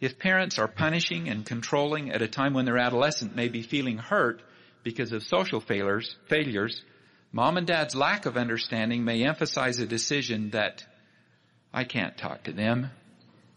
If 0.00 0.18
parents 0.18 0.58
are 0.58 0.68
punishing 0.68 1.28
and 1.28 1.46
controlling 1.46 2.10
at 2.10 2.20
a 2.20 2.28
time 2.28 2.52
when 2.52 2.66
their 2.66 2.78
adolescent 2.78 3.34
may 3.34 3.48
be 3.48 3.62
feeling 3.62 3.96
hurt 3.96 4.42
because 4.84 5.12
of 5.12 5.24
social 5.24 5.60
failures, 5.60 6.14
failures, 6.28 6.82
mom 7.32 7.56
and 7.56 7.66
dad's 7.66 7.96
lack 7.96 8.26
of 8.26 8.36
understanding 8.36 9.04
may 9.04 9.24
emphasize 9.24 9.80
a 9.80 9.86
decision 9.86 10.50
that 10.50 10.84
I 11.72 11.84
can't 11.84 12.16
talk 12.16 12.44
to 12.44 12.52
them. 12.52 12.90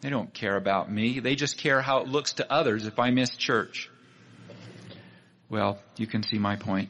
They 0.02 0.10
don't 0.10 0.34
care 0.34 0.56
about 0.56 0.92
me. 0.92 1.20
They 1.20 1.36
just 1.36 1.58
care 1.58 1.82
how 1.82 2.00
it 2.00 2.08
looks 2.08 2.34
to 2.34 2.52
others 2.52 2.88
if 2.88 2.98
I 2.98 3.12
miss 3.12 3.36
church. 3.36 3.90
Well, 5.50 5.80
you 5.98 6.08
can 6.08 6.24
see 6.24 6.38
my 6.38 6.56
point. 6.56 6.90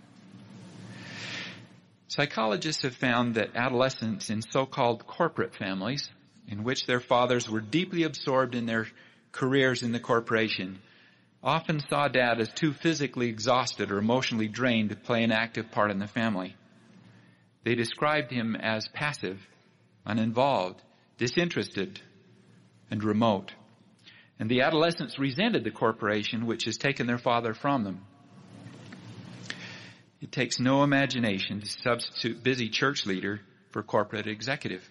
Psychologists 2.07 2.83
have 2.83 2.95
found 2.95 3.35
that 3.35 3.55
adolescents 3.55 4.29
in 4.29 4.41
so-called 4.41 5.05
corporate 5.05 5.55
families, 5.55 6.09
in 6.47 6.63
which 6.63 6.85
their 6.85 6.99
fathers 6.99 7.49
were 7.49 7.61
deeply 7.61 8.03
absorbed 8.03 8.55
in 8.55 8.65
their 8.65 8.87
careers 9.31 9.83
in 9.83 9.91
the 9.91 9.99
corporation, 9.99 10.79
often 11.43 11.79
saw 11.79 12.07
dad 12.07 12.39
as 12.39 12.49
too 12.49 12.73
physically 12.73 13.29
exhausted 13.29 13.91
or 13.91 13.97
emotionally 13.97 14.47
drained 14.47 14.89
to 14.89 14.95
play 14.95 15.23
an 15.23 15.31
active 15.31 15.71
part 15.71 15.91
in 15.91 15.99
the 15.99 16.07
family. 16.07 16.55
They 17.63 17.75
described 17.75 18.31
him 18.31 18.55
as 18.55 18.87
passive, 18.87 19.39
uninvolved, 20.05 20.81
disinterested, 21.17 21.99
and 22.89 23.03
remote. 23.03 23.53
And 24.39 24.49
the 24.49 24.61
adolescents 24.61 25.19
resented 25.19 25.63
the 25.63 25.71
corporation 25.71 26.45
which 26.45 26.65
has 26.65 26.77
taken 26.77 27.07
their 27.07 27.17
father 27.17 27.53
from 27.53 27.83
them. 27.83 28.01
It 30.21 30.31
takes 30.31 30.59
no 30.59 30.83
imagination 30.83 31.61
to 31.61 31.67
substitute 31.67 32.43
busy 32.43 32.69
church 32.69 33.05
leader 33.05 33.41
for 33.71 33.83
corporate 33.83 34.27
executive. 34.27 34.87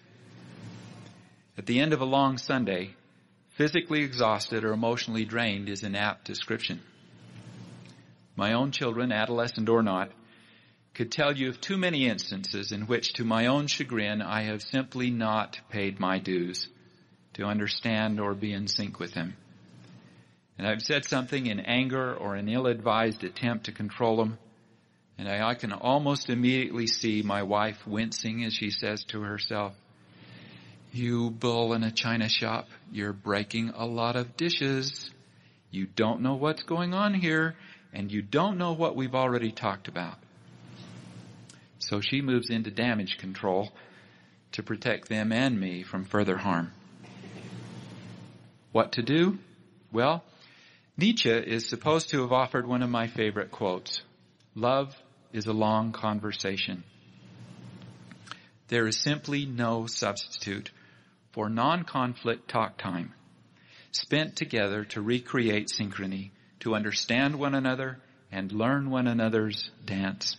At 1.57 1.65
the 1.65 1.79
end 1.79 1.93
of 1.93 2.01
a 2.01 2.05
long 2.05 2.37
Sunday, 2.37 2.95
physically 3.57 4.03
exhausted 4.03 4.63
or 4.63 4.71
emotionally 4.71 5.25
drained 5.25 5.67
is 5.67 5.81
an 5.81 5.95
apt 5.95 6.25
description. 6.25 6.79
My 8.35 8.53
own 8.53 8.71
children, 8.71 9.11
adolescent 9.11 9.67
or 9.67 9.81
not, 9.81 10.11
could 10.93 11.11
tell 11.11 11.35
you 11.35 11.49
of 11.49 11.59
too 11.59 11.77
many 11.77 12.07
instances 12.07 12.71
in 12.71 12.83
which 12.83 13.13
to 13.13 13.25
my 13.25 13.47
own 13.47 13.65
chagrin 13.65 14.21
I 14.21 14.43
have 14.43 14.61
simply 14.61 15.09
not 15.09 15.59
paid 15.69 15.99
my 15.99 16.19
dues 16.19 16.67
to 17.33 17.45
understand 17.45 18.19
or 18.19 18.35
be 18.35 18.53
in 18.53 18.67
sync 18.67 18.99
with 18.99 19.13
them. 19.13 19.35
And 20.59 20.67
I've 20.67 20.81
said 20.81 21.05
something 21.05 21.47
in 21.47 21.59
anger 21.59 22.15
or 22.15 22.35
an 22.35 22.49
ill-advised 22.49 23.23
attempt 23.23 23.65
to 23.65 23.71
control 23.71 24.17
them, 24.17 24.37
and 25.17 25.27
I, 25.27 25.49
I 25.49 25.55
can 25.55 25.71
almost 25.71 26.29
immediately 26.29 26.85
see 26.85 27.23
my 27.23 27.41
wife 27.41 27.85
wincing 27.87 28.43
as 28.43 28.53
she 28.53 28.69
says 28.69 29.03
to 29.05 29.21
herself, 29.21 29.73
you 30.91 31.29
bull 31.29 31.73
in 31.73 31.83
a 31.83 31.91
china 31.91 32.29
shop, 32.29 32.67
you're 32.91 33.13
breaking 33.13 33.73
a 33.75 33.85
lot 33.85 34.15
of 34.15 34.37
dishes. 34.37 35.09
You 35.71 35.85
don't 35.85 36.21
know 36.21 36.35
what's 36.35 36.63
going 36.63 36.93
on 36.93 37.13
here, 37.13 37.55
and 37.93 38.11
you 38.11 38.21
don't 38.21 38.57
know 38.57 38.73
what 38.73 38.95
we've 38.95 39.15
already 39.15 39.51
talked 39.51 39.87
about. 39.87 40.17
So 41.79 42.01
she 42.01 42.21
moves 42.21 42.49
into 42.49 42.71
damage 42.71 43.17
control 43.17 43.71
to 44.53 44.63
protect 44.63 45.09
them 45.09 45.31
and 45.31 45.59
me 45.59 45.83
from 45.83 46.05
further 46.05 46.37
harm. 46.37 46.71
What 48.71 48.93
to 48.93 49.01
do? 49.01 49.37
Well, 49.91 50.23
Nietzsche 50.97 51.29
is 51.29 51.69
supposed 51.69 52.09
to 52.09 52.21
have 52.21 52.31
offered 52.31 52.67
one 52.67 52.81
of 52.81 52.89
my 52.89 53.07
favorite 53.07 53.51
quotes. 53.51 54.01
Love 54.55 54.95
is 55.31 55.45
a 55.45 55.53
long 55.53 55.91
conversation. 55.91 56.83
There 58.69 58.87
is 58.87 58.97
simply 58.97 59.45
no 59.45 59.85
substitute 59.87 60.71
for 61.37 61.49
non-conflict 61.49 62.47
talk 62.47 62.79
time 62.79 63.13
spent 63.91 64.35
together 64.35 64.83
to 64.83 64.99
recreate 64.99 65.67
synchrony, 65.67 66.31
to 66.59 66.73
understand 66.73 67.35
one 67.35 67.53
another 67.53 67.99
and 68.31 68.51
learn 68.51 68.89
one 68.89 69.05
another's 69.05 69.69
dance. 69.85 70.35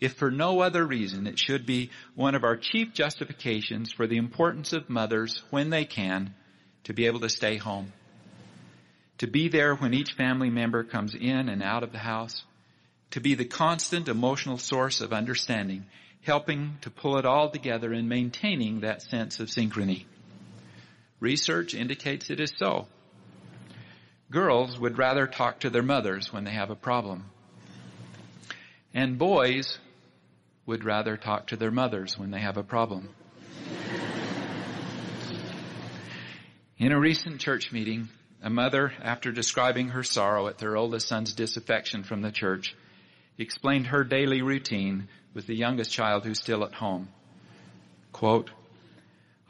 If 0.00 0.14
for 0.14 0.28
no 0.28 0.58
other 0.58 0.84
reason, 0.84 1.28
it 1.28 1.38
should 1.38 1.66
be 1.66 1.90
one 2.16 2.34
of 2.34 2.42
our 2.42 2.56
chief 2.56 2.94
justifications 2.94 3.92
for 3.92 4.08
the 4.08 4.16
importance 4.16 4.72
of 4.72 4.90
mothers, 4.90 5.40
when 5.50 5.70
they 5.70 5.84
can, 5.84 6.34
to 6.82 6.92
be 6.92 7.06
able 7.06 7.20
to 7.20 7.28
stay 7.28 7.56
home, 7.56 7.92
to 9.18 9.28
be 9.28 9.48
there 9.48 9.76
when 9.76 9.94
each 9.94 10.14
family 10.14 10.50
member 10.50 10.82
comes 10.82 11.14
in 11.14 11.48
and 11.48 11.62
out 11.62 11.84
of 11.84 11.92
the 11.92 11.98
house, 11.98 12.42
to 13.12 13.20
be 13.20 13.36
the 13.36 13.44
constant 13.44 14.08
emotional 14.08 14.58
source 14.58 15.00
of 15.00 15.12
understanding, 15.12 15.86
helping 16.22 16.78
to 16.82 16.90
pull 16.90 17.18
it 17.18 17.24
all 17.24 17.50
together 17.50 17.92
and 17.92 18.08
maintaining 18.08 18.80
that 18.80 19.02
sense 19.02 19.40
of 19.40 19.48
synchrony. 19.48 20.04
Research 21.20 21.74
indicates 21.74 22.30
it 22.30 22.40
is 22.40 22.52
so. 22.56 22.86
Girls 24.30 24.78
would 24.78 24.98
rather 24.98 25.26
talk 25.26 25.60
to 25.60 25.70
their 25.70 25.82
mothers 25.82 26.32
when 26.32 26.44
they 26.44 26.50
have 26.50 26.70
a 26.70 26.74
problem. 26.74 27.26
And 28.92 29.18
boys 29.18 29.78
would 30.66 30.84
rather 30.84 31.16
talk 31.16 31.48
to 31.48 31.56
their 31.56 31.70
mothers 31.70 32.18
when 32.18 32.30
they 32.30 32.40
have 32.40 32.56
a 32.56 32.62
problem. 32.62 33.10
In 36.78 36.92
a 36.92 37.00
recent 37.00 37.40
church 37.40 37.72
meeting, 37.72 38.08
a 38.42 38.50
mother, 38.50 38.92
after 39.00 39.32
describing 39.32 39.88
her 39.88 40.02
sorrow 40.02 40.48
at 40.48 40.58
their 40.58 40.76
oldest 40.76 41.08
son's 41.08 41.32
disaffection 41.32 42.02
from 42.02 42.20
the 42.20 42.30
church, 42.30 42.74
explained 43.38 43.86
her 43.86 44.04
daily 44.04 44.42
routine 44.42 45.08
with 45.36 45.46
the 45.46 45.54
youngest 45.54 45.92
child 45.92 46.24
who's 46.24 46.40
still 46.40 46.64
at 46.64 46.72
home. 46.72 47.08
Quote, 48.10 48.50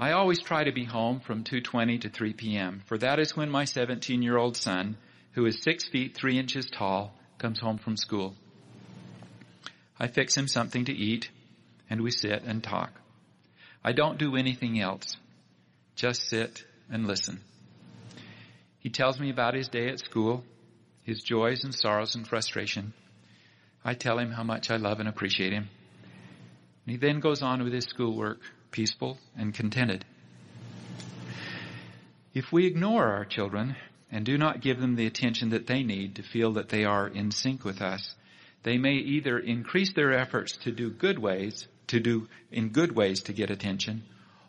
I 0.00 0.10
always 0.10 0.42
try 0.42 0.64
to 0.64 0.72
be 0.72 0.84
home 0.84 1.20
from 1.20 1.44
2.20 1.44 2.00
to 2.00 2.08
3 2.10 2.32
p.m., 2.32 2.82
for 2.86 2.98
that 2.98 3.20
is 3.20 3.36
when 3.36 3.48
my 3.48 3.62
17-year-old 3.62 4.56
son, 4.56 4.96
who 5.32 5.46
is 5.46 5.62
6 5.62 5.88
feet 5.88 6.16
3 6.16 6.40
inches 6.40 6.66
tall, 6.66 7.14
comes 7.38 7.60
home 7.60 7.78
from 7.78 7.96
school. 7.96 8.34
I 9.98 10.08
fix 10.08 10.36
him 10.36 10.48
something 10.48 10.86
to 10.86 10.92
eat, 10.92 11.30
and 11.88 12.00
we 12.00 12.10
sit 12.10 12.42
and 12.42 12.64
talk. 12.64 12.90
I 13.84 13.92
don't 13.92 14.18
do 14.18 14.34
anything 14.34 14.80
else. 14.80 15.16
Just 15.94 16.28
sit 16.28 16.64
and 16.90 17.06
listen. 17.06 17.40
He 18.80 18.90
tells 18.90 19.20
me 19.20 19.30
about 19.30 19.54
his 19.54 19.68
day 19.68 19.88
at 19.88 20.00
school, 20.00 20.42
his 21.04 21.22
joys 21.22 21.62
and 21.62 21.72
sorrows 21.72 22.16
and 22.16 22.26
frustration. 22.26 22.92
I 23.84 23.94
tell 23.94 24.18
him 24.18 24.32
how 24.32 24.42
much 24.42 24.68
I 24.72 24.78
love 24.78 24.98
and 24.98 25.08
appreciate 25.08 25.52
him. 25.52 25.68
And 26.86 26.92
he 26.92 26.98
then 26.98 27.18
goes 27.18 27.42
on 27.42 27.64
with 27.64 27.72
his 27.72 27.84
schoolwork, 27.84 28.38
peaceful 28.70 29.18
and 29.36 29.52
contented. 29.52 30.04
If 32.32 32.52
we 32.52 32.66
ignore 32.66 33.06
our 33.06 33.24
children 33.24 33.74
and 34.12 34.24
do 34.24 34.38
not 34.38 34.60
give 34.60 34.78
them 34.78 34.94
the 34.94 35.06
attention 35.06 35.50
that 35.50 35.66
they 35.66 35.82
need 35.82 36.14
to 36.14 36.22
feel 36.22 36.52
that 36.52 36.68
they 36.68 36.84
are 36.84 37.08
in 37.08 37.32
sync 37.32 37.64
with 37.64 37.82
us, 37.82 38.14
they 38.62 38.78
may 38.78 38.94
either 38.94 39.38
increase 39.38 39.92
their 39.94 40.12
efforts 40.12 40.56
to 40.58 40.70
do 40.70 40.90
good 40.90 41.18
ways, 41.18 41.66
to 41.88 41.98
do 41.98 42.28
in 42.52 42.68
good 42.68 42.94
ways 42.94 43.22
to 43.22 43.32
get 43.32 43.50
attention, 43.50 44.04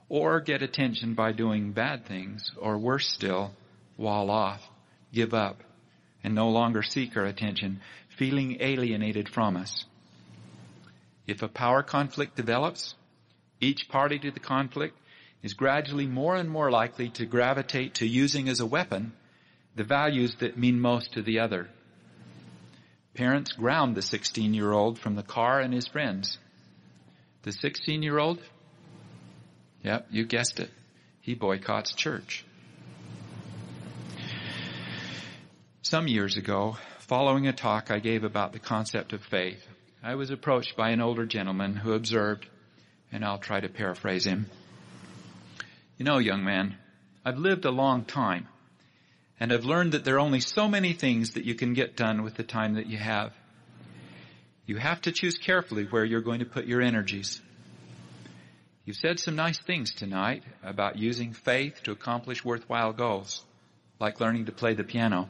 or 0.07 0.39
get 0.39 0.61
attention 0.61 1.15
by 1.15 1.31
doing 1.31 1.71
bad 1.71 2.05
things, 2.05 2.51
or 2.57 2.77
worse 2.77 3.07
still, 3.07 3.53
wall 3.97 4.29
off, 4.29 4.61
give 5.11 5.33
up, 5.33 5.63
and 6.23 6.35
no 6.35 6.49
longer 6.49 6.83
seek 6.83 7.17
our 7.17 7.25
attention, 7.25 7.79
feeling 8.15 8.57
alienated 8.59 9.27
from 9.27 9.57
us. 9.57 9.85
If 11.27 11.41
a 11.41 11.49
power 11.49 11.83
conflict 11.83 12.37
develops, 12.37 12.95
each 13.59 13.89
party 13.89 14.17
to 14.19 14.31
the 14.31 14.39
conflict 14.39 14.97
is 15.43 15.53
gradually 15.53 16.07
more 16.07 16.35
and 16.35 16.49
more 16.49 16.71
likely 16.71 17.09
to 17.09 17.25
gravitate 17.25 17.95
to 17.95 18.07
using 18.07 18.47
as 18.47 18.61
a 18.61 18.65
weapon 18.65 19.11
the 19.75 19.83
values 19.83 20.35
that 20.39 20.57
mean 20.57 20.79
most 20.79 21.13
to 21.13 21.21
the 21.21 21.39
other. 21.39 21.69
Parents 23.13 23.51
ground 23.51 23.95
the 23.95 24.01
16 24.01 24.53
year 24.53 24.71
old 24.71 24.97
from 24.97 25.15
the 25.15 25.23
car 25.23 25.59
and 25.59 25.73
his 25.73 25.87
friends. 25.87 26.37
The 27.43 27.51
16 27.51 28.01
year 28.01 28.17
old? 28.17 28.41
Yep, 29.83 30.07
you 30.11 30.25
guessed 30.25 30.59
it. 30.59 30.71
He 31.21 31.35
boycotts 31.35 31.93
church. 31.93 32.45
Some 35.81 36.07
years 36.07 36.37
ago, 36.37 36.77
following 36.99 37.47
a 37.47 37.53
talk 37.53 37.91
I 37.91 37.99
gave 37.99 38.23
about 38.23 38.53
the 38.53 38.59
concept 38.59 39.13
of 39.13 39.23
faith, 39.23 39.66
I 40.03 40.15
was 40.15 40.29
approached 40.29 40.75
by 40.77 40.91
an 40.91 41.01
older 41.01 41.25
gentleman 41.25 41.75
who 41.75 41.93
observed, 41.93 42.47
and 43.11 43.25
I'll 43.25 43.39
try 43.39 43.59
to 43.59 43.69
paraphrase 43.69 44.25
him. 44.25 44.47
You 45.97 46.05
know, 46.05 46.19
young 46.19 46.43
man, 46.43 46.77
I've 47.25 47.39
lived 47.39 47.65
a 47.65 47.71
long 47.71 48.05
time 48.05 48.47
and 49.39 49.53
I've 49.53 49.65
learned 49.65 49.91
that 49.91 50.03
there 50.03 50.15
are 50.15 50.19
only 50.19 50.39
so 50.39 50.67
many 50.67 50.93
things 50.93 51.31
that 51.31 51.45
you 51.45 51.55
can 51.55 51.73
get 51.73 51.95
done 51.95 52.23
with 52.23 52.35
the 52.35 52.43
time 52.43 52.75
that 52.75 52.87
you 52.87 52.97
have. 52.97 53.33
You 54.65 54.77
have 54.77 55.01
to 55.01 55.11
choose 55.11 55.37
carefully 55.37 55.85
where 55.85 56.03
you're 56.03 56.21
going 56.21 56.39
to 56.39 56.45
put 56.45 56.65
your 56.65 56.81
energies. 56.81 57.41
You 58.85 58.93
said 58.93 59.19
some 59.19 59.35
nice 59.35 59.59
things 59.59 59.93
tonight 59.93 60.43
about 60.63 60.97
using 60.97 61.33
faith 61.33 61.83
to 61.83 61.91
accomplish 61.91 62.43
worthwhile 62.43 62.93
goals, 62.93 63.43
like 63.99 64.19
learning 64.19 64.45
to 64.45 64.51
play 64.51 64.73
the 64.73 64.83
piano. 64.83 65.29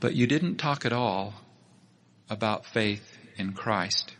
But 0.00 0.14
you 0.14 0.26
didn't 0.26 0.56
talk 0.56 0.84
at 0.84 0.92
all 0.92 1.34
about 2.34 2.66
faith 2.66 3.16
in 3.36 3.52
Christ. 3.52 4.12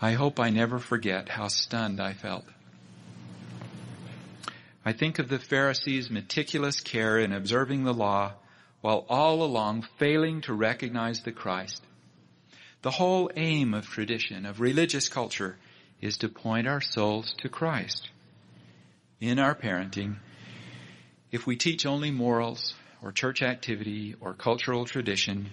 I 0.00 0.12
hope 0.12 0.40
I 0.40 0.48
never 0.48 0.78
forget 0.78 1.28
how 1.28 1.48
stunned 1.48 2.00
I 2.00 2.14
felt. 2.14 2.46
I 4.82 4.92
think 4.94 5.18
of 5.18 5.28
the 5.28 5.38
Pharisees' 5.38 6.10
meticulous 6.10 6.80
care 6.80 7.18
in 7.18 7.34
observing 7.34 7.84
the 7.84 7.92
law 7.92 8.32
while 8.80 9.04
all 9.10 9.42
along 9.42 9.86
failing 9.98 10.40
to 10.42 10.54
recognize 10.54 11.20
the 11.20 11.32
Christ. 11.32 11.82
The 12.80 12.92
whole 12.92 13.30
aim 13.36 13.74
of 13.74 13.86
tradition, 13.86 14.46
of 14.46 14.58
religious 14.58 15.10
culture, 15.10 15.58
is 16.00 16.16
to 16.18 16.30
point 16.30 16.66
our 16.66 16.80
souls 16.80 17.34
to 17.42 17.50
Christ. 17.50 18.08
In 19.20 19.38
our 19.38 19.54
parenting, 19.54 20.16
if 21.30 21.46
we 21.46 21.56
teach 21.56 21.84
only 21.84 22.10
morals 22.10 22.74
or 23.02 23.12
church 23.12 23.42
activity 23.42 24.14
or 24.20 24.34
cultural 24.34 24.84
tradition, 24.84 25.50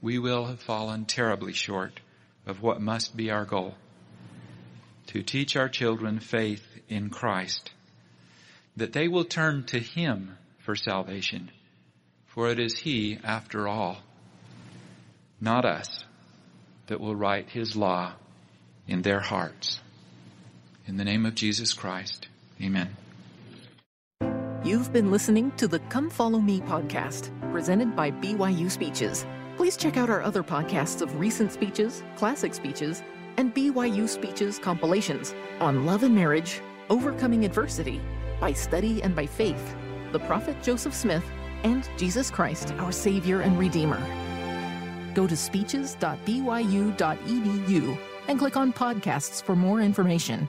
we 0.00 0.18
will 0.18 0.46
have 0.46 0.60
fallen 0.60 1.04
terribly 1.04 1.52
short 1.52 2.00
of 2.46 2.62
what 2.62 2.80
must 2.80 3.16
be 3.16 3.30
our 3.30 3.44
goal. 3.44 3.74
To 5.08 5.22
teach 5.22 5.56
our 5.56 5.68
children 5.68 6.20
faith 6.20 6.64
in 6.88 7.10
Christ 7.10 7.70
that 8.76 8.92
they 8.92 9.08
will 9.08 9.24
turn 9.24 9.64
to 9.64 9.78
Him 9.78 10.36
for 10.58 10.74
salvation. 10.74 11.50
For 12.26 12.48
it 12.48 12.58
is 12.58 12.78
He, 12.78 13.18
after 13.22 13.66
all, 13.66 13.98
not 15.40 15.64
us, 15.64 16.04
that 16.86 17.00
will 17.00 17.16
write 17.16 17.50
His 17.50 17.76
law 17.76 18.14
in 18.86 19.02
their 19.02 19.20
hearts. 19.20 19.80
In 20.86 20.96
the 20.96 21.04
name 21.04 21.26
of 21.26 21.34
Jesus 21.34 21.72
Christ, 21.72 22.28
Amen. 22.62 22.96
You've 24.70 24.92
been 24.92 25.10
listening 25.10 25.50
to 25.56 25.66
the 25.66 25.80
Come 25.88 26.08
Follow 26.08 26.38
Me 26.38 26.60
podcast, 26.60 27.32
presented 27.50 27.96
by 27.96 28.12
BYU 28.12 28.70
Speeches. 28.70 29.26
Please 29.56 29.76
check 29.76 29.96
out 29.96 30.08
our 30.08 30.22
other 30.22 30.44
podcasts 30.44 31.02
of 31.02 31.18
recent 31.18 31.50
speeches, 31.50 32.04
classic 32.14 32.54
speeches, 32.54 33.02
and 33.36 33.52
BYU 33.52 34.08
Speeches 34.08 34.60
compilations 34.60 35.34
on 35.58 35.86
love 35.86 36.04
and 36.04 36.14
marriage, 36.14 36.60
overcoming 36.88 37.44
adversity, 37.44 38.00
by 38.38 38.52
study 38.52 39.02
and 39.02 39.16
by 39.16 39.26
faith, 39.26 39.74
the 40.12 40.20
prophet 40.20 40.62
Joseph 40.62 40.94
Smith, 40.94 41.24
and 41.64 41.90
Jesus 41.96 42.30
Christ, 42.30 42.72
our 42.78 42.92
Savior 42.92 43.40
and 43.40 43.58
Redeemer. 43.58 44.00
Go 45.16 45.26
to 45.26 45.36
speeches.byu.edu 45.36 47.98
and 48.28 48.38
click 48.38 48.56
on 48.56 48.72
podcasts 48.72 49.42
for 49.42 49.56
more 49.56 49.80
information. 49.80 50.48